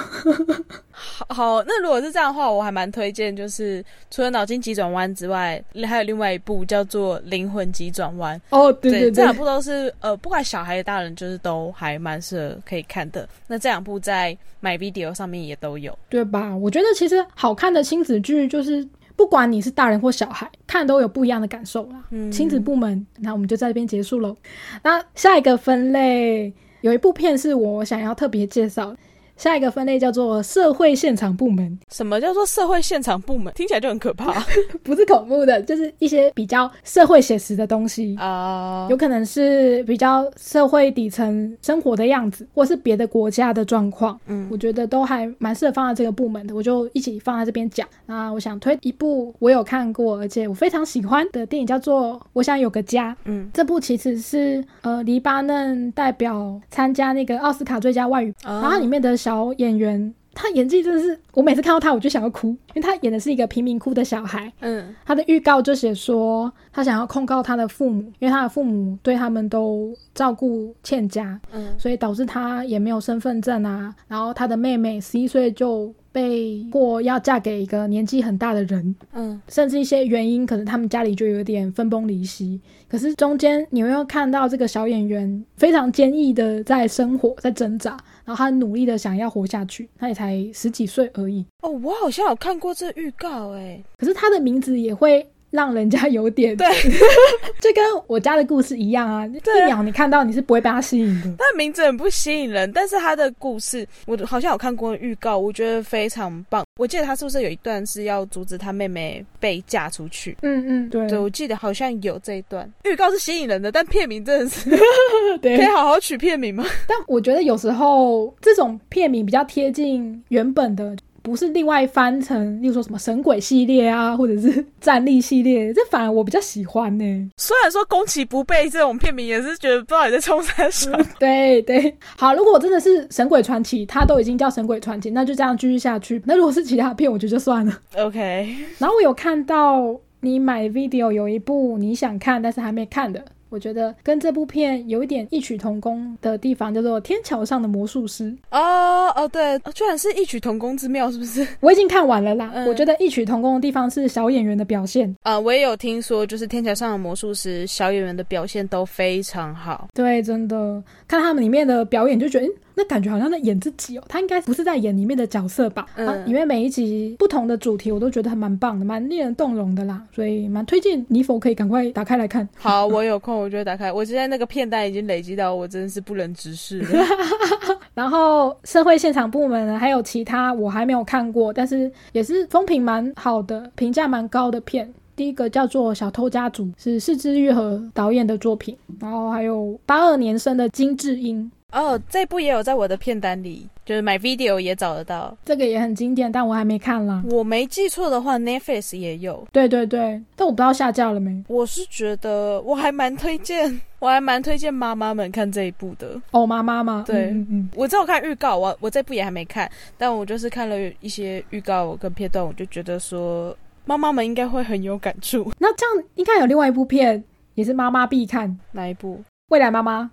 [0.90, 8.37] 好，好，那如果是这样的话，我还蛮推荐，就是除了《脑筋急转弯》之外，还有另外一部叫做《灵魂急转弯》。
[8.50, 13.28] 哦，对对对这两，部都是呃，不管小孩大人，就是都还蛮适合可以看的。
[13.46, 15.96] 那这两部在 My Video 上面也都有。
[16.08, 16.56] 对吧？
[16.56, 18.84] 我觉得其实好看的亲子剧，就是
[19.16, 22.05] 不管你是大人或小孩，看都有不一样的感受啦。
[22.11, 24.37] 嗯亲子部门，那我们就在这边结束喽。
[24.83, 28.96] 那下一个分类有一部片是我想要特别介绍的，
[29.36, 33.52] 下一个分类叫做社会现场部门，什么叫做社会现场部门？
[33.54, 34.32] 听起来就很可怕
[34.82, 38.16] 不是恐怖的，就是一些比较社会写实的东西。
[38.18, 38.86] 啊！
[38.90, 47.86] 有可能是比较社会底层生活的样子，或是别的国家的状况，嗯我觉得都还蛮适合放在这个部门的，我就一起放在这边讲。
[48.06, 53.12] 那我想推一部我有看过，而且我非常喜欢的电影，叫做《我想有个家》。
[53.24, 73.94] 嗯，这部其实是呃黎巴嫩代表参加那个奥斯卡最佳外语，啊然后它里面的小演员，他演技真的是，我每次看到他我就想要哭，因为他演的是一个贫民窟的小孩，嗯他的预告就写说，他想要控告他的父母，因为他的父母对他们都照顾欠佳，嗯所以导致他也没有身份证啊。
[74.08, 82.61] 然后他的妹妹十一岁就被迫要嫁给一个年纪很大的人，嗯甚至一些原因，可能他们家里就有点分崩离析。
[82.88, 89.88] 可是中间你会看到这个小演员非常坚毅的在生活，在挣扎，然后他很努力的想要活下去。
[89.98, 93.83] 他也才十几岁而已，哦，我好像有看过这预告诶。
[93.98, 96.66] 可是他的名字也会让人家有点对，
[97.62, 101.28] 就跟我家的故事一样啊，对啊一秒你看到你是不会被他吸引的。
[101.38, 106.64] 他的名字很不吸引人，但是他的故事我好像有看过预告，我觉得非常棒。
[106.76, 110.36] 我记得他是不是有一段是要阻止他妹妹被嫁出去？
[110.42, 112.68] 嗯嗯，对对，我记得好像有这一段。
[112.84, 114.68] 预告是吸引人的，但片名真的是
[115.40, 116.64] 对可以好好取片名吗？
[116.88, 130.92] 但我觉得有时候这种片名比较贴近原本的，不是另外翻成，例如说什么神鬼系列啊，或者是战力系列，这反而我比较喜欢呢、虽然说攻其不备这种片名，也是觉得不知道你在冲啥笑。
[131.18, 136.22] 对对，好，如果真的是神鬼传奇，它都已经叫神鬼传奇，那就这样继续下去。
[136.26, 137.72] 那如果是其他片，我觉得就算了。
[137.96, 148.24] OK，然后我有看到你买 video 有一部你想看但是还没看的，我觉得跟这部片有一点异曲同工的地方，叫做《天桥上的魔术师》。
[148.50, 151.46] 哦哦对，哦居然是异曲同工之妙，是不是？
[151.61, 155.14] 我已经看完了啦，嗯我觉得异曲同工的地方是小演员的表现。
[155.22, 159.88] 啊、我也有听说，就是《天桥上的魔术师》小演员的表现都非常好。
[159.94, 164.02] 对，真的看他们里面的表演，就觉得，嗯，那感觉好像在演自己哦。
[164.08, 165.87] 他应该不是在演里面的角色吧？
[165.96, 170.02] 嗯啊，里面每一集不同的主题，我都觉得还蛮棒的，蛮令人动容的啦。
[170.12, 172.48] 所以蛮推荐你否可以赶快打开来看。
[172.56, 173.92] 好，我有空我就会打开。
[173.92, 177.04] 我现在那个片单已经累积到我真的是不忍直视了。
[177.94, 184.92] 然后社会现场部门呢，还有其他我还没有看过，但是也是风评蛮好的，评价蛮高的片。
[185.16, 195.37] 第一个叫做《小偷家族》，是四之愈和导演的作品，然后还有八二年生的金智英，哦，这部也有在我的片单里，就是买 video 也找得到。
[195.44, 197.22] 这个也很经典，但我还没看啦。
[197.30, 199.44] 我没记错的话，Netflix 也有。
[199.50, 201.42] 对对对，但我不知道下架了没。
[201.48, 206.20] 我是觉得我还蛮推荐， 我还蛮推荐妈妈们看这一部的。
[206.30, 207.02] 哦，妈妈吗？
[207.06, 215.50] 对嗯嗯我只有看预告，我我这部也还没看，但我就是看了一些预告跟片段，我就觉得说妈妈们应该会很有感触。
[215.58, 217.22] 那这样应该有另外一部片，
[217.56, 219.20] 也是妈妈必看，《哪一部？
[219.48, 220.10] 未来妈妈》。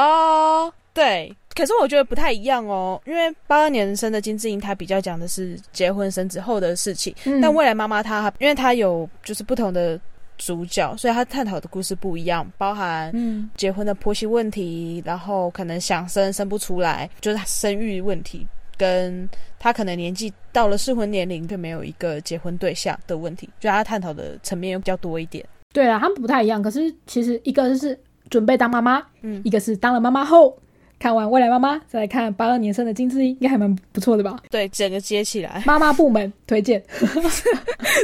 [0.00, 1.36] 哦，对。
[1.54, 10.00] 可是我觉得不太一样哦，因为八二年生的金智英，她比较讲的是结婚生子后的事情，嗯但未来妈妈她，因为她有就是不同的
[10.36, 18.44] 主角，所以她探讨的故事不一样，包含嗯结婚的婆媳问题，然后可能想生生不出来，就是生育问题，
[18.76, 25.46] 跟她可能年纪到了适婚年龄却没有一个结婚对象的问题，就她探讨的层面又比较多一点。
[25.72, 27.96] 对啊，他们不太一样，可是其实一个是
[28.28, 30.58] 准备当妈妈，嗯一个是当了妈妈后
[30.98, 34.38] 看完《未来妈妈》，再来看八二年生的金智英，应该还蛮不错的吧？
[34.50, 36.82] 对，整个接起来，妈妈部门推荐，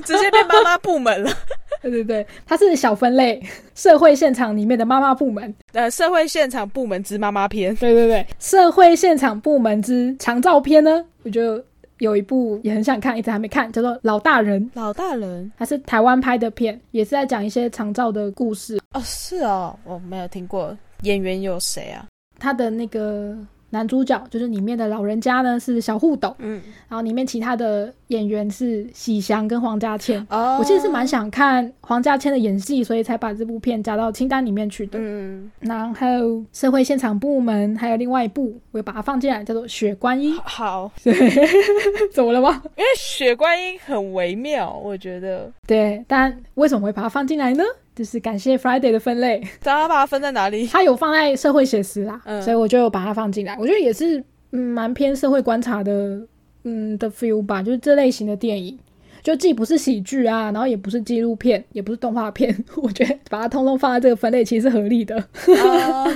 [0.05, 1.31] 直接变妈妈部门了。
[1.83, 3.43] 对对对，它是小分类
[3.75, 5.55] 社会现场里面的妈妈部门。
[5.73, 7.75] 呃，社会现场部门之妈妈篇。
[7.77, 11.65] 对对对，社会现场部门之长照片呢，我觉得
[12.01, 14.63] 有一部也很想看，一直还没看，叫做《老大人》。
[14.75, 18.79] 老大人，它是台湾拍的片，也是在讲一些长照的故事。
[18.93, 20.77] 哦，是哦，我没有听过。
[21.05, 22.05] 演员有谁啊？
[22.41, 23.37] 他的那个。
[23.73, 30.21] 男主角就是里面的老人家呢，是小互斗，嗯，然后里面其他的演员是喜祥跟黄家千。
[30.29, 34.99] 哦，我其实是蛮想看黄家千的演戏，所以才把这部片加到清单里面去的。
[35.01, 40.35] 嗯，然后社会现场部门还有另外一部，我也把它放进来，叫做《雪观音》。
[40.43, 41.15] 好，对，
[42.13, 42.61] 怎么了吗？
[42.77, 45.49] 因为雪观音很微妙，我觉得。
[45.65, 47.63] 对，但为什么会把它放进来呢？
[48.01, 50.67] 就是感谢 Friday 的分类， 大家把它分在哪里？
[50.73, 53.55] 它有放在社会写实啦，所以我就把它放进来。
[53.61, 56.19] 我觉得也是，嗯，蛮偏社会观察的，
[56.65, 57.63] 嗯的 feel 吧。
[57.63, 58.79] 就是这类型的电影，
[59.23, 62.57] 就既不是喜剧啊，然后也不是纪录片，也不是动画片。
[62.83, 65.23] 我觉得把它通通放在这个分类，其实是合理的。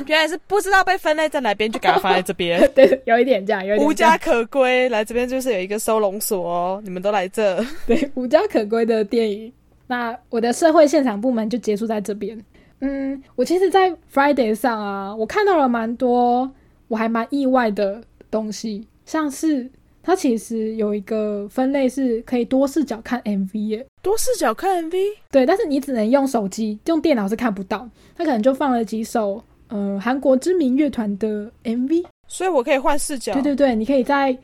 [0.06, 2.66] 原来是不知道被分类在哪边，就给它放在这边。
[2.74, 4.88] 对，有一点这样，有点无家可归。
[4.88, 7.62] 来这边就是有一个收容所哦，你们都来这。
[7.86, 9.52] 对，无家可归的电影。
[9.86, 12.38] 那我的社会现场部门就结束在这边。
[12.80, 16.50] 嗯，我其实，在 Friday 上啊，我看到了蛮多
[16.88, 19.70] 我还蛮意外的东西，像是
[20.02, 24.96] 它其实有一个分类是可以多视角看 MV 耶，多视角看 MV，
[25.30, 27.88] 对，但是你只能用手机，用电脑是看不到。
[28.16, 33.32] 它可能就放了几首呃韩国知名乐团的 MV，所以我可以换视角。
[33.32, 34.36] 对对对，你可以在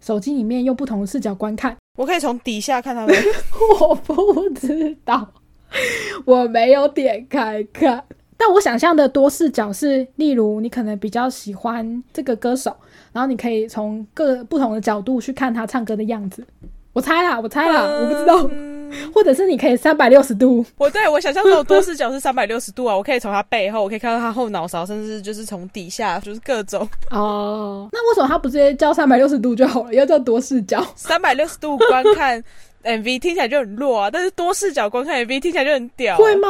[0.00, 1.76] 手机里面用不同的视角观看。
[1.96, 3.16] 我可以从底下看他们，
[3.80, 5.32] 我不知道，
[6.24, 8.04] 我没有点开看。
[8.36, 12.76] 但我想象的多视角是，例如你可能比较喜欢这个歌手，
[13.12, 16.46] 然后你可以从各不同的角度去看他唱歌的样子。
[16.92, 18.77] 我猜啦，我猜啦，我不知道。
[19.14, 27.88] 或者是你可以三百六十度，我对我想象中多视角是三百六十度啊， 我可以从他背后，我可以看到他后脑勺，甚至就是从底下，就是各种哦。
[27.92, 30.84] 那为什么他不直接叫三百六十度就好了，要叫多视角？
[30.96, 32.42] 三百六十度观看
[32.84, 36.48] MV 听起来就很弱啊，但是多视角观看 MV 听起来就很屌，会吗？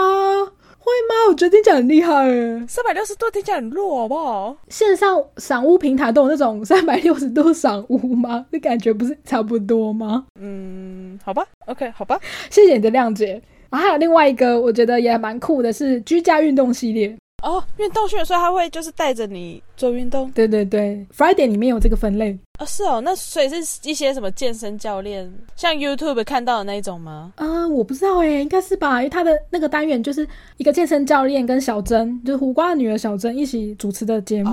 [0.88, 1.28] 会吗？
[1.28, 4.56] 我觉得听起来很厉害诶，三百六十度听起来很弱，好不好？
[4.68, 8.46] 线上赏屋平台都有那种 三百六十度赏屋吗？
[8.50, 10.24] 那感觉不是差不多吗？
[10.40, 12.18] 嗯，好吧，OK，好吧，
[12.50, 13.40] 谢谢你的谅解。
[13.70, 17.14] 然后还有另外一个，我觉得也蛮酷的，是居家运动系列。
[17.42, 20.28] 哦，运动训，所以他会就是带着你做运动。
[20.32, 27.32] 对对对，Friday 里面有这个分类哦，是哦，那所以是一些什么健身教练，像 YouTube 看到的那一种吗？
[27.36, 30.26] 啊，我不知道哎，应该是吧，因为他的那个单元就是
[30.56, 34.50] 一个健身教练跟小珍，就是胡瓜的女儿小珍一起主持的节目，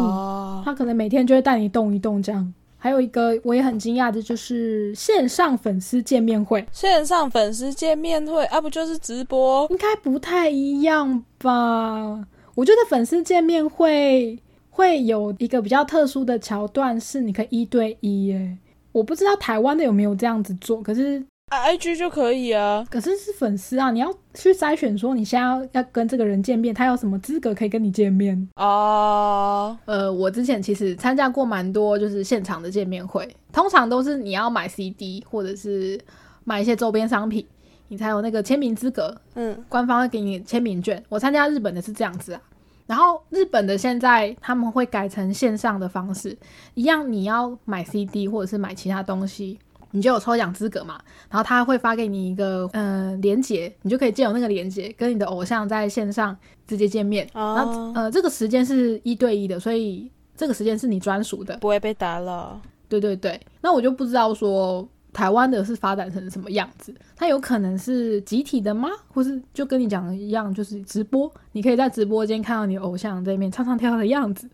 [0.64, 2.54] 他可能每天就会带你动一动这样。
[2.78, 9.66] 还有一个我也很惊讶的就是线上粉丝见面会，线上粉丝见面会啊，不就是直播？
[9.72, 12.24] 应该不太一样吧？
[12.56, 14.40] 我觉得粉丝见面会
[14.70, 18.58] 会有一个比较特殊的桥段，是你可以一对一耶。
[18.94, 22.86] 我不知道台湾的有没有这样子做，可是 I G 就可以啊。
[22.90, 29.78] 可是是粉丝啊，你要去筛选说你现在要要跟这个人见面，他有什么资格可以跟你见面哦。
[29.84, 36.00] 呃，我之前其实参加过蛮多就是现场的见面会，通常都是你要买 C D 或者是
[36.46, 37.46] 买一些周边商品。
[37.88, 41.02] 你才有那个签名资格，嗯，官方会给你签名券。
[41.10, 42.42] 我参加日本的是这样子啊，
[42.88, 46.38] 然后日本的现在他们会改成线上的方式，
[46.74, 49.60] 一样你要买 CD 或者是买其他东西，
[49.92, 51.00] 你就有抽奖资格嘛。
[51.30, 56.36] 然后他会发给你一个呃连接，你就可以借由那个连接跟你的偶像在线上
[56.68, 57.28] 直接见面。
[57.34, 62.60] 然后呃这个时间是一对一的，所以这个时间是你专属的，不会被打扰。
[62.88, 64.88] 对对对，那我就不知道说。
[65.16, 66.94] 台湾的是发展成什么样子？
[67.16, 68.90] 它有可能是集体的吗？
[69.08, 74.50] 或是就跟你讲的一样，就是直播，你可以在直播间看到你偶像在那边唱唱跳跳的样子，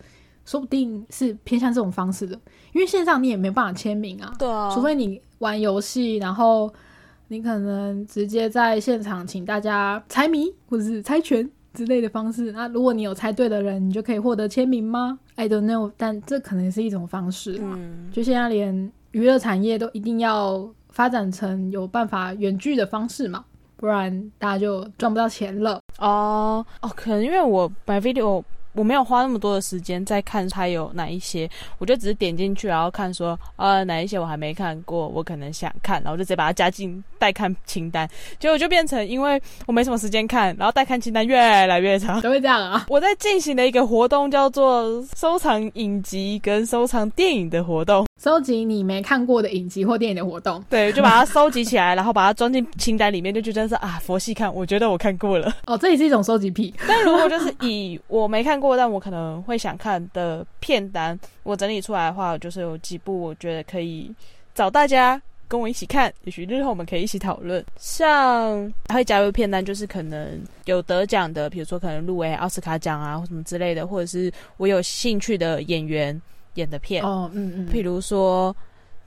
[0.45, 2.39] 说不定是偏向这种方式的。
[2.73, 6.71] 因为线上你也没办法签名啊，对啊，除非你玩游戏，然后
[7.29, 12.51] 你可能直接在现场请大家猜谜或者是猜拳之类的方式。
[12.51, 17.59] 那如果你有猜对的人，你就可以获得签名吗？I don't know，但这可能是一种方式。
[17.59, 18.91] 嗯，就现在连。
[19.11, 23.43] 娱乐产业都一定要发展成有办法远距的方式嘛，
[23.75, 25.81] 不然大家就赚不到钱了。
[25.97, 28.43] 哦哦，可能因为我买 video，
[28.73, 38.09] 我没有花那么多的时间在看它有哪一些，我就只是点进去，然后看说，呃，哪一些我还没看过，我可能想看，然后就直接把它加进待看清单，
[38.39, 42.19] 结果就变成因为我没什么时间看，然后待看清单越来越长。
[42.19, 42.87] 都会这样啊。
[42.89, 50.63] 我在进行的一个活动叫做收藏影集跟收藏电影的活动，收集你没看过的影集或电影的活动。
[50.67, 55.53] 对，就把它收集起来，然后把它装进清单里面，就觉得是啊，佛系看，我觉得我看过了。
[55.67, 56.73] 哦，这也是一种收集癖。
[56.87, 64.11] 但如果就是以我没看过，但我可能会想看的片单，我整理出来的话，就是有几部我觉得可以
[64.55, 65.21] 找大家
[65.51, 67.61] 跟我一起看，也许日后我们可以一起讨论。
[67.77, 76.19] 像还会加入片单，就是可能有得奖的，比如说可能入围奥斯卡奖啊，或什么之类的，或者是我有兴趣的演员
[76.53, 77.03] 演的片。
[77.03, 78.55] 哦，嗯嗯，譬如说，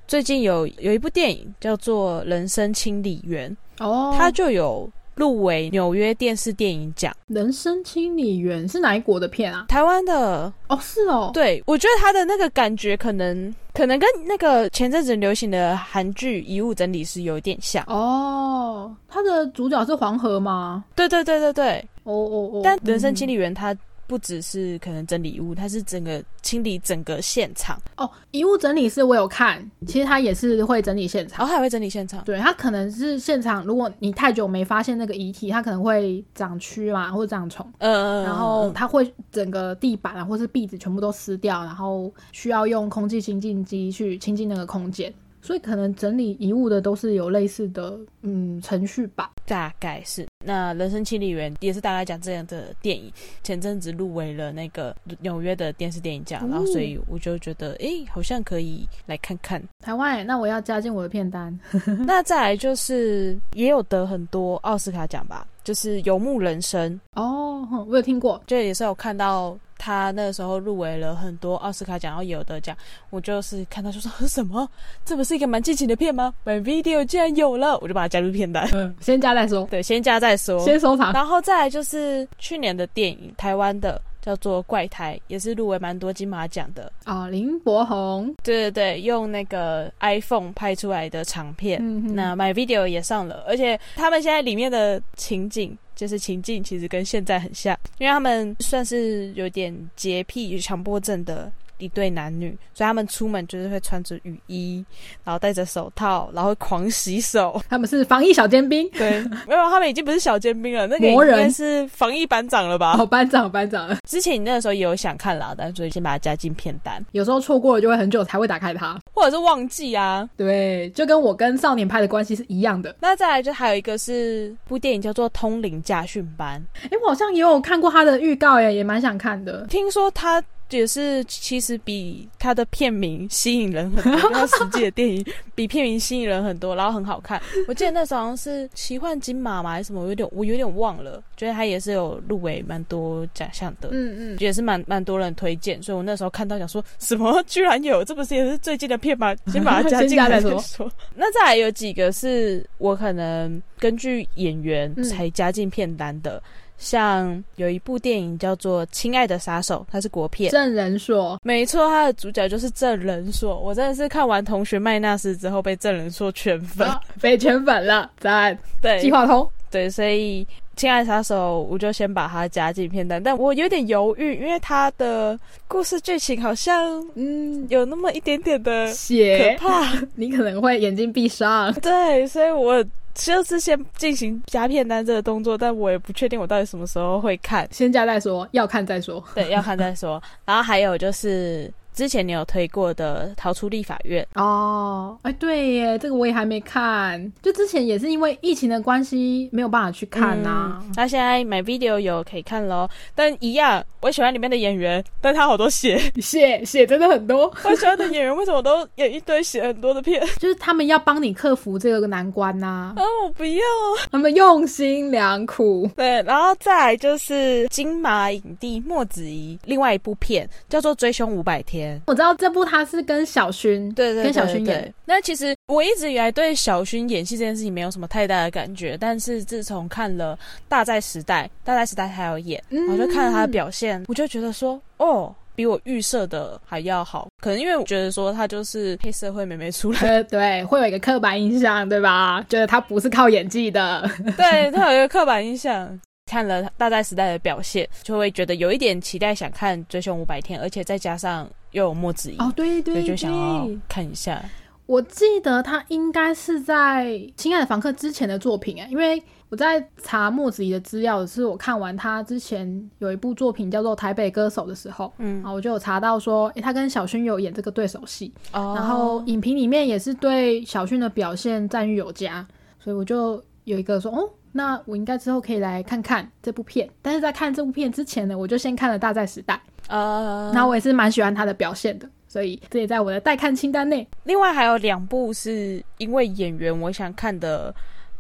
[0.06, 7.16] 最近有有一部电影叫做《人生清理员》，哦，它就有入围纽约电视电影奖。
[7.28, 9.64] 人生清理员是哪一国的片啊？
[9.68, 17.84] 台湾的哦，是哦，对，我觉得他的那个感觉可能可能跟那个前阵子流行的韩剧《遗物整理师》有一点像。
[17.88, 20.84] 哦，他的主角是黄河吗？
[20.94, 31.38] 对对对对对，哦哦哦，但人生嗯清理员他不只是可能整理遗物，它是整个清理整个现场，哦，遗物整理师我有看，其实他也是会整理现场。
[31.38, 32.22] 然后还会整理现场。
[32.24, 45.12] 对他可能是现场，如果你太久没发现那个遗体，它可能会长蛆嘛，或者长虫，嗯呃，然后它会整个地板啊，或是壁纸全部都撕掉，然后需要用空气清净机去清净那个空间。
[45.40, 49.30] 所以可能整理遗物的都是有类似的嗯程序吧。
[49.44, 53.10] 大概是那《人生清理员》也是大概讲这样的电影，
[53.42, 59.62] 前阵子入围了那个纽约的电视电影奖，哦然后所以我就觉得，诶，好像可以来看看。
[59.80, 61.58] 台湾，那我要加进我的片单。
[62.06, 68.40] 那再来就是也有得很多奥斯卡奖吧，就是《游牧人生》，哦，我有听过。
[68.46, 72.76] 就也是有看到他那个时候入围了很多奥斯卡奖，然后也有的奖。
[73.10, 74.68] 我就是看到就说呵 什么，
[75.04, 78.68] 这不是一个蛮激情的片吗？My Video 竟然有了，我就把它加入片单。
[78.74, 80.58] 嗯，先加再说，对，先加再说。
[80.60, 81.12] 先收藏。
[81.12, 86.90] 然后再来就是去年的电影，台湾的叫做《怪胎》，也是入围蛮多金马奖的。
[87.04, 95.76] 啊，林柏宏，对对对，用那个 iPhone 拍出来的长片，嗯哼那 My Video 也上了，而且他们现在里面的情景。
[95.96, 101.48] 就是情境其实跟现在很像，因为他们算是有点洁癖、强迫症的
[101.78, 104.84] 一对男女，所以他们出门就是会穿着雨衣，
[105.24, 107.60] 然后戴着手套，然后狂洗手。
[107.68, 108.88] 他们是防疫小尖兵。
[108.90, 112.96] 对，没有，他们已经不是小尖兵了，那个魔人应该是防疫班长了吧？
[112.98, 118.98] 哦，班长，班长，之前你那个时候也有想看啦，但所以先把它加进片单，有时候错过了就会很久才会打开它。
[119.12, 120.28] 或者是忘记啊。
[120.36, 122.94] 对，就跟我跟少年派的关系是一样的。
[123.00, 129.64] 那再来就还有一个是部电影叫做《通灵驾训班诶，我好像也有看过他的预告耶，也蛮想看的》，。
[129.68, 137.40] 听说它也是其实比它的片名吸引人很多，跟它实际的电影比片名吸引人很多，然后很好看。
[137.68, 141.22] 我记得那时候好像是奇幻金马嘛还是什么，我有点我有点忘了。
[141.36, 143.88] 觉得它也是有入围蛮多奖项的。
[143.92, 149.34] 嗯嗯，也是蛮蛮多人推荐，所以我那时候看到想说什么居然有，这不是也是最近的片吗？
[149.46, 150.90] 先把它加进来再说说。
[151.14, 156.42] 那再来有几个是我可能根据演员嗯才加进片单的，
[156.78, 160.50] 像有一部电影叫做《亲爱的杀手》，它是国片。
[160.50, 163.58] 证人说，没错，它的主角就是郑人硕。
[163.58, 166.86] 我真的是看完《同学麦纳斯》之后被郑人硕圈粉。
[166.86, 168.58] 啊被圈粉了，赞！
[168.82, 170.44] 对，计划通，对，所以
[170.76, 179.92] 《亲爱的杀手》我就先把它加进片单，但我有点犹豫，因为它的故事剧情好像嗯，有那么一点点的可，怕。
[180.14, 181.74] 你可能会眼睛闭上。
[181.80, 187.68] 对，所以我就是先进行加片单这个动作，但我也不确定我到底什么时候会看。
[187.72, 189.22] 先加再说，要看再说。
[189.34, 190.22] 对，要看再说。
[190.46, 205.98] 然后还有就是之前你有推过的《逃出立法院》，哦，哎，对耶，这个我也还没看，就之前也是因为疫情的关系没有办法去看呐、嗯那现在买 video 有可以看喽，但一样，我喜欢里面的演员，但他好多血。
[206.20, 210.20] 血血真的很多，我喜欢的演员为什么都演一堆血很多的片？
[210.38, 213.62] 就是他们要帮你克服这个难关呐、啊，我不要。
[214.10, 215.88] 他们用心良苦。
[215.96, 221.82] 对，然后再来就是金马影帝莫子仪另外一部片叫做《追凶五百天》。
[222.06, 224.94] 我知道这部他是跟小薰，对对对跟小薰演。
[225.04, 230.36] 那其实我一直以来对小薰演戏这件事情没有什么太大的感觉，但是自从看了
[230.68, 235.34] 《大在时代》，《大在时代》还有演，嗯然后就看了他的表现，我就觉得说，哦。
[235.56, 242.44] 比我预设的还要好，可能因为我觉得说他就是黑社会妹妹出来，呃，对，会有一个刻板印象，对吧？
[242.48, 244.04] 觉得他不是靠演技的。
[244.36, 245.96] 对他有一个刻板印象。
[246.26, 254.42] 看了《大代时代》的表现，就会觉得有一点期待，想看《追凶五百天》，而且再加上又有莫子仪，哦，对对对，就想要看一下。
[254.86, 257.06] 我记得他应该是在
[257.36, 272.46] 《亲爱的房客》之前的作品哎，因为我在查墨子怡的资料，是我看完他之前有一部作品叫做《台北歌手》的时候，嗯，然后我就有查到说，诶，他跟小薰有演这个对手戏，哦然后影评里面也是对小薰的表现赞誉有加，
[272.78, 276.88] 所以我就有一个说，哦，那我应该之后可以来看看这部片。
[277.02, 279.54] 但是在看这部片之前呢，我就先看了《大战时代》，
[279.88, 284.06] 呃，那我也是蛮喜欢他的表现的，所以这也在我的待看清单内。
[284.22, 287.74] 另外还有两部是因为演员我想看的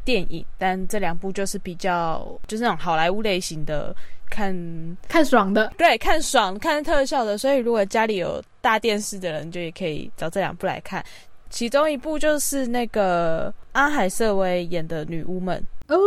[0.04, 3.94] 电影，但这两部就是比较就是那种好莱坞类型的，
[4.28, 4.52] 看
[5.06, 11.04] 看爽的，对看爽看特效的，所以如果家里有大电视的人，就也可以找这两部来看。
[11.50, 15.98] 其中一部就是那个阿海瑟薇演的《女巫们哦，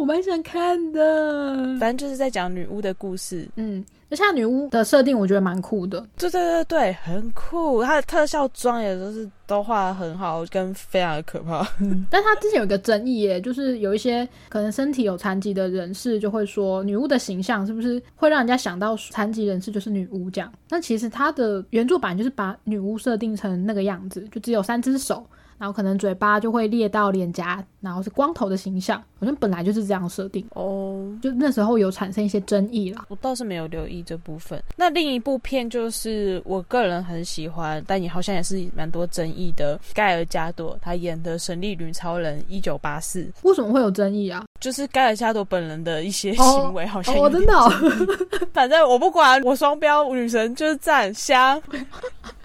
[0.00, 1.78] 我蛮想看》，的。
[1.78, 3.48] 反正就是在讲女巫的故事。
[3.54, 6.04] 嗯，而且它女巫的设定我觉得蛮酷的。
[6.16, 11.64] 对对对对，很酷，她的特效妆也都是都画的很好，跟非常的可怕。
[12.10, 20.52] 但她之前有一个争议耶，就是有一些可能身体有残疾的人士就会说，女巫的形象是不是会让人家想到残疾人士就是女巫这样？
[20.68, 25.24] 那其实她的原著版就是把女巫设定成那个样子，就只有三只手，
[25.58, 30.46] 然后可能嘴巴就会裂到脸颊，然后是光头的形象，好像本来就是这样设定。
[30.54, 33.06] 哦，就那时候有产生一些争议啦。
[33.08, 34.62] 我倒是没有留意这部分。
[34.76, 44.44] 那另一部片就是我个人很喜欢，但也好像也是蛮多争议的，盖尔加朵他演的《神力女超人一九八四》，为什么会有争议啊？
[44.60, 47.70] 就是盖尔加朵本人的一些哦行为好像哦，有点真的、哦，
[48.52, 51.60] 反正我不管，我双标女神就是赞香。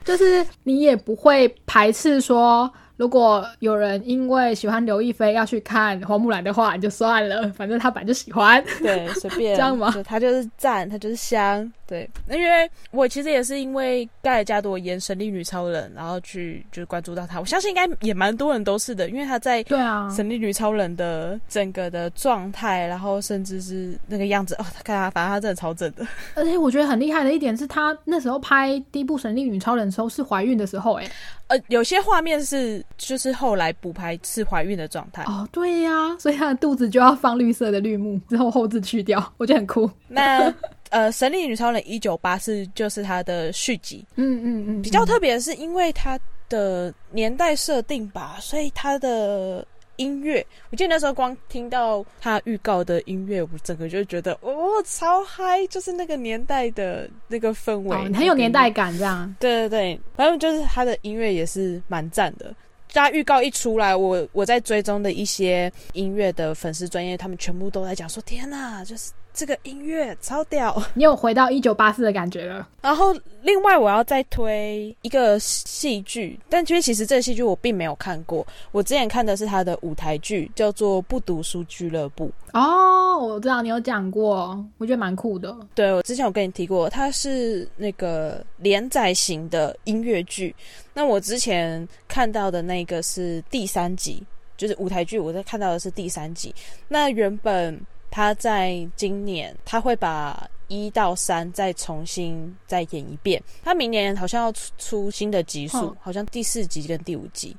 [0.04, 2.70] 就是你也不会排斥说，
[3.02, 8.64] 如果有人因为喜欢刘亦菲要去看花木兰的话，你就算了，反正他本来就喜欢。
[8.80, 11.74] 对，随便 这样吗他就是赞，他就是香。
[11.92, 17.38] 对，因为我其实也是因为盖尔加朵演神力女超人，然后去就是关注到她。
[17.38, 26.08] 我相信应该也蛮多人都是的，因为她在对啊，神力女超人的整个的状态，然后甚至是那个样子哦，看她，反正她真的超正的。
[26.36, 31.12] 而且我觉得很厉害的一点是她那时候拍第一部《神力女超人》的时候是怀孕的时候、哎，
[31.48, 35.24] 呃，有些画面是就是后来补拍是怀孕的状态。
[35.24, 39.92] 哦，对呀、所以她的肚子就要放绿色的绿幕，之后后置去掉，我觉得很酷。
[40.08, 40.54] 那
[40.92, 49.66] 呃，神力女超人一九八四就是它的续集，嗯嗯嗯，比较特别的是因为它的年代设定吧，所以它的
[49.96, 59.34] 音乐，我记得那时候光听到它预告的音乐，我整个就觉得哦超嗨，就是那个年代的那个氛围，哦，很有年代感这样。
[59.40, 62.54] 对对对，反正就是它的音乐也是蛮赞的。
[62.94, 72.68] 大家预告一出来，我我在追踪的一些音乐的粉丝专业，他们全部都在讲说：“天呐，就是这个音乐超屌！” 你有回到一九八四的感觉了。
[72.82, 82.32] 然后另外我要再推一个戏剧，但因为其实这个戏剧我并没有看过，我之前看的是他的舞台剧，叫做《不读书俱乐部》。
[82.60, 85.56] 哦，我知道你有讲过，我觉得蛮酷的。
[85.76, 90.56] 对我之前有跟你提过，它是那个连载型的音乐剧。
[90.94, 94.22] 那我之前看到的那个是第三集，
[94.58, 96.54] 就是舞台剧，我在看到的是第三集。
[96.88, 97.80] 那原本
[98.12, 107.58] 他在今年他会把一到三再重新再演一遍，他明年好像要出出新的集数，哦好像第四集跟第五集。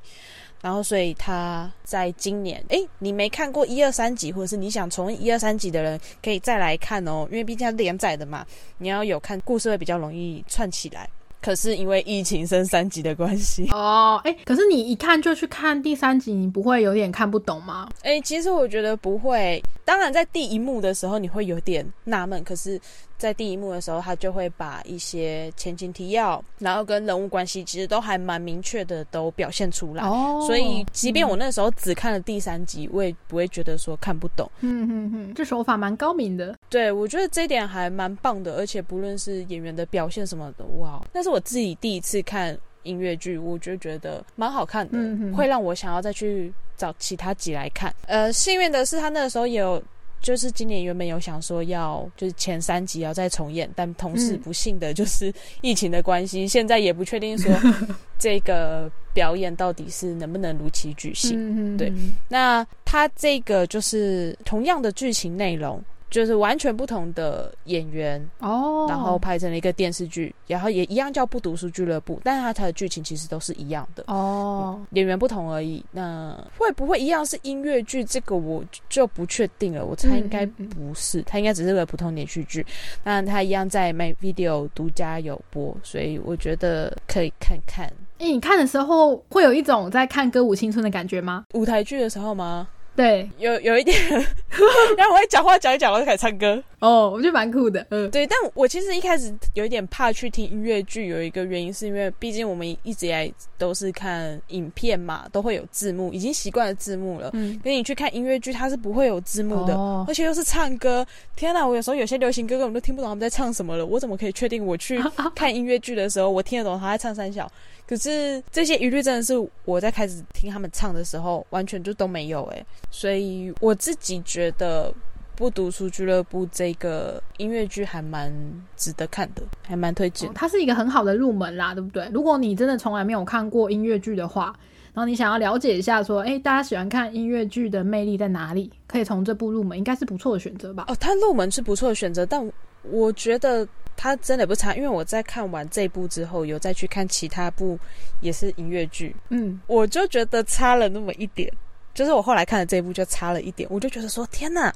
[0.60, 8.46] 然后，所以他在今年，诶，你没看过一二三集，或者是你想重温一二三集的人，可以再来看哦，因为毕竟它是连载的嘛，
[8.78, 11.10] 你要有看故事会比较容易串起来。
[11.42, 17.88] 可是因为疫情升三级的关系， 哦，哎，可是你一看就去看第三集，你不会有点看不懂吗？
[18.02, 19.62] 诶，其实我觉得不会。
[19.84, 22.80] 当然，在第一幕的时候你会有点纳闷，可是，
[23.22, 30.02] 在第一幕的时候，他就会把一些前情提要，然后跟人物关系，其实都还蛮明确的，都表现出来。
[30.02, 34.50] 哦所以，即便我那时候只看了第三集，我也不会觉得说看不懂。
[34.60, 36.58] 嗯嗯嗯，这手法蛮高明的。
[36.68, 41.00] 对我觉得这一点还蛮棒的，而且不论是演员的表现什么的，哇！
[41.12, 47.94] 那是我自己第一次看音乐剧，我就觉得蛮好看的，嗯会让我想要再去找其他集来看。
[48.06, 49.80] 呃，幸运的是他那个时候也有。
[50.22, 57.52] 就是今年原本有想说要就是前三集要再重演，但同时嗯不幸的就是疫情的关系，现在也不确定说
[58.18, 61.36] 这个表演到底是能不能如期举行。
[61.36, 61.92] 嗯对
[62.28, 74.04] 那它这个就是同样的剧情内容，就是完全不同的演员，哦，然后拍成了一个电视剧，然后也一样叫不读书俱乐部，但是它它的剧情其实都是一样的。
[74.08, 78.04] 哦，演员不同而已，那会不会一样是音乐剧？
[78.04, 79.86] 这个我就不确定了。
[79.86, 82.64] 我猜应该嗯嗯不是，它应该只是个普通连续剧。
[83.02, 87.86] 那它一样在 My Video 独家有播，所以我觉得可以看看。
[88.18, 91.46] 哎、你看的时候会有一种在看歌舞青春的感觉吗？
[91.54, 92.68] 舞台剧的时候吗？
[92.94, 93.96] 对，有有一点，
[94.98, 96.62] 然后我会讲话讲一讲，我就开始唱歌。
[96.78, 97.86] 哦，我觉得蛮酷的。
[97.90, 107.30] 嗯，对，但我其实一开始有一点怕去听音乐剧，有一个原因是因为毕竟我们一直以来都是看影片嘛，都会有字幕，已经习惯了字幕了。
[107.32, 111.06] 嗯，跟你去看音乐剧，它是不会有字幕的，哦而且又是唱歌。
[111.34, 115.00] 天哪，我有时候有些流行歌根本都听不懂他们在唱什么了，我怎么可以确定我去
[115.34, 117.50] 看音乐剧的时候，我听得懂他在唱三小？
[117.92, 119.34] 可是这些疑虑真的是
[119.66, 124.90] 我在开始听他们唱的时候，完全就都没有诶、所以我自己觉得
[125.36, 128.32] 《不读书俱乐部》这个音乐剧还蛮
[128.78, 130.32] 值得看的，还蛮推荐哦。
[130.34, 132.08] 它是一个很好的入门啦，对不对？
[132.14, 134.58] 如果你真的从来没有看过音乐剧的话，
[134.94, 140.86] 然后你想要了解一下说，哎，大家喜欢看音乐剧的魅力在哪里，可以从这部入门，应该是不错的选择吧？
[140.88, 142.50] 哦，它入门是不错的选择，但
[142.84, 147.78] 我觉得它真的不差，因为我在看完这部之后，有再去看其他部
[148.20, 151.52] 也是音乐剧，嗯，我就觉得差了那么一点。
[151.94, 154.72] 就是我后来看的这一部就差了一点，我就觉得说天呐，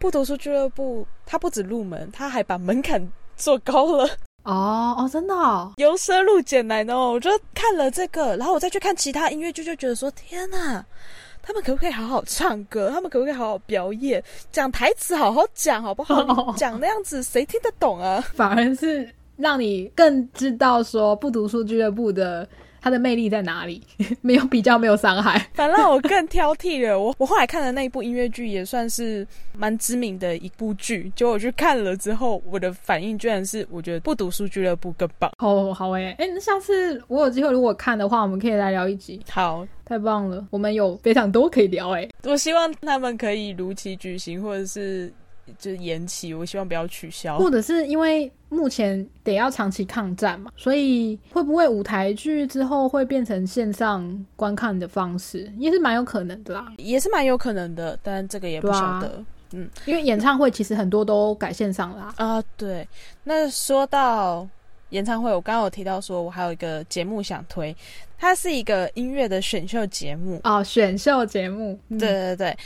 [0.00, 3.00] 不读书俱乐部它不止入门，它还把门槛
[3.36, 4.04] 做高了，
[4.42, 7.12] 哦哦，真的哦，由奢入俭难哦。
[7.12, 10.84] 我就看了这个，然后我再去看其他音乐剧，就觉得说天呐，
[11.46, 12.90] 他们可不可以好好唱歌？
[12.90, 14.22] 他们可不可以好好表演？
[14.50, 16.52] 讲台词好好讲好不好？
[16.58, 18.20] 讲那样子谁听得懂啊？
[18.34, 22.46] 反而是让你更知道说不读书俱乐部的
[22.86, 23.82] 它的魅力在哪里，
[24.22, 25.44] 没有比较，没有伤害。
[25.54, 26.96] 反让我更挑剔了。
[26.96, 29.26] 我我后来看的那一部音乐剧也算是
[29.58, 35.28] 蛮知名的一部剧，结果我去看了之后，我的反应居然是我觉得不读书俱乐部更棒。
[35.36, 45.12] 好好诶、哎、那下次我有机会如果看的话，我们可以来聊一集，好，太棒了，我们有非常多可以聊诶、欸我希望他们可以如期举行，或者是
[45.58, 46.32] 就是延期。
[46.34, 47.38] 我希望不要取消。
[47.38, 56.72] 或者是因为目前得要长期抗战嘛，所以会不会舞台剧之后会变成线上观看的方式，也是蛮有可能的啦。
[56.76, 59.24] 也是蛮有可能的，但这个也不晓得。
[59.52, 62.12] 嗯因为演唱会其实很多都改线上啦。
[62.16, 62.86] 啊，对。
[63.22, 64.46] 那说到
[64.90, 67.74] 演唱会，我刚刚有提到说，我还有一个节目想推，
[68.18, 70.40] 它是一个音乐的选秀节目。
[70.42, 72.58] 哦，选秀节目，嗯对，对对，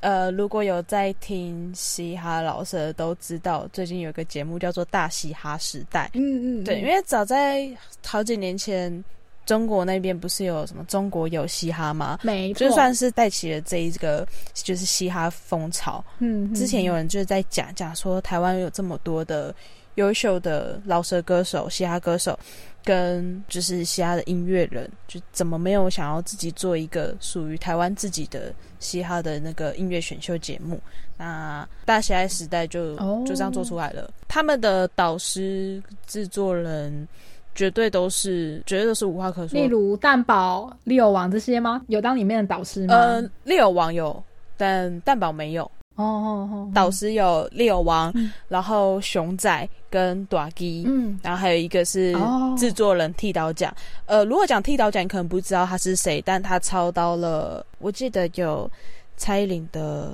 [0.00, 6.10] 呃，如果有在听嘻哈老师的都知道，最近有一个节目叫做《大嘻哈时代》。
[6.18, 7.68] 嗯嗯，对，因为为早在
[8.06, 9.04] 好几年前，
[9.44, 12.18] 中国那边不是有什么中国有嘻哈吗？
[12.22, 16.04] 没错，就算是带起了这一个就是嘻哈风潮。
[16.18, 19.54] 嗯，嗯之前有人就是在讲讲说，台湾有这么多的
[19.98, 22.38] 优秀的饶舌歌手、嘻哈歌手，
[22.82, 30.80] 跟就是嘻哈的音乐人，就怎么没有想要自己做一个属于台湾自己的嘻哈的那个音乐选秀节目？
[31.16, 34.10] 那大喜爱时代就、哦就这样做出来了。
[34.26, 37.06] 他们的导师、制作人。
[37.54, 39.58] 绝对都是，绝对都是无话可说。
[39.58, 41.82] 例如蛋堡、利友王这些吗？
[41.88, 42.94] 有当里面的导师吗？
[42.94, 44.22] 呃，利友王有，
[44.56, 45.68] 但蛋堡没有。
[45.98, 48.32] 哦哦哦，导师有利友王，嗯。
[48.48, 52.54] 然后熊仔跟短基，嗯，然后还有一个是哦。
[52.56, 53.74] 制作人剃刀奖。
[54.06, 58.70] 呃，如果讲剃刀奖，你可能不知道他是谁，但他操刀了，我记得有
[59.16, 60.12] 蔡依林的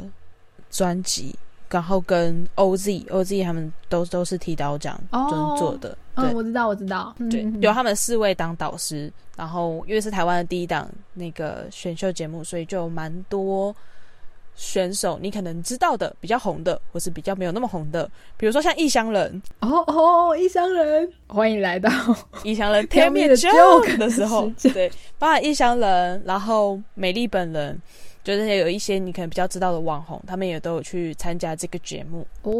[0.70, 1.35] 专辑，
[1.68, 5.28] 然后跟 OZ OZ 他们都都是剃刀奖哦。
[5.30, 6.35] 就是做的，嗯，对。
[6.35, 13.74] 我知道，我知道，嗯对嗯，由他们四位当导师，然后因为是台湾的第一档那个选秀节目，所以就有蛮多
[14.57, 21.90] 选手你可能知道的比较红的，或是比较没有那么红的，比如说像异乡人，哦哦，异乡人，欢迎来到
[22.42, 27.80] 异乡人 Tell me joke 的时候对，包含异乡人，然后美丽本人，
[28.25, 32.27] 就是有一些你可能比较知道的网红，他们也都有去参加这个节目。
[32.43, 32.53] 哦，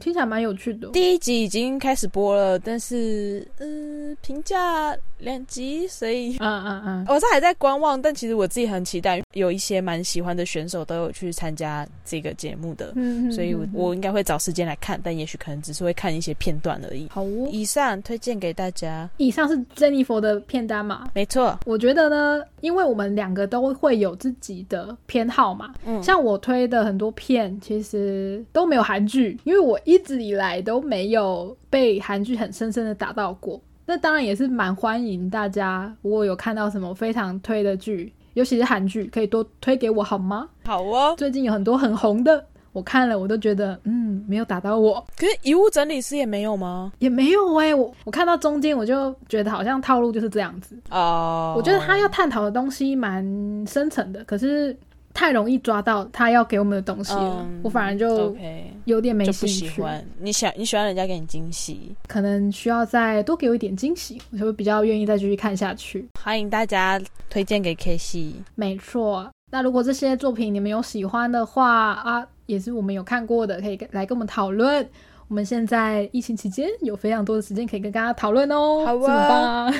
[0.00, 0.88] 听起来蛮有趣的。
[0.88, 17.06] 第一集已经开始播了，但是嗯，评价两集，所以嗯嗯嗯，我是还在观望，但其实我自己很期待，有一些蛮喜欢的选手都有去参加这个节目的，嗯，所以我应该会找时间来看，但也许可能只是会看一些片段而已。
[17.10, 17.48] 好哦。
[17.50, 21.10] 以上推荐给大家，以上是 Jennifer 的片单嘛？
[21.14, 33.60] 没错，我觉得呢，因为我们两个都会有自己的偏好嘛，嗯，像我推的很多片，其实都没有韩剧，因为我一直以来都没有被韩剧很深深的打到过。
[33.86, 40.48] 那当然也是蛮欢迎大家，如果有看到什么非常推的剧，尤其是韩剧，可以多推给我好吗？
[40.66, 41.14] 好哦。
[41.16, 42.44] 最近有很多很红的，
[42.78, 46.92] 我看了我都觉得，嗯，没有打到我，可是遗物整理师也没有吗？
[47.00, 50.78] 也没有哎、我我看到中间我就觉得好像套路就是这样子。
[50.90, 53.24] 哦、我觉得他要探讨的东西蛮
[53.66, 54.76] 深层的，可是
[55.12, 58.36] 太容易抓到他要给我们的东西了，嗯我反而就
[58.84, 59.66] 有点没兴趣。
[59.68, 60.04] 喜欢。
[60.20, 66.08] 你想你喜欢人家给你惊喜，可能需要再多给我一点惊喜，我就会比较愿意再继续看下去。
[66.22, 68.32] 欢迎大家推荐给 K C，。
[68.54, 74.84] 没错，那如果这些作品你们有喜欢的话啊，也是我们有看过的，可以跟来跟我们讨论。
[75.28, 79.74] 我们现在疫情期间有非常多的时间可以跟大家讨论哦，好啊 这么棒啊！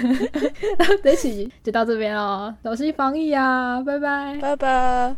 [1.03, 4.37] 这一期就到这边了，小心防疫啊，拜拜。
[4.43, 5.07] 拜拜。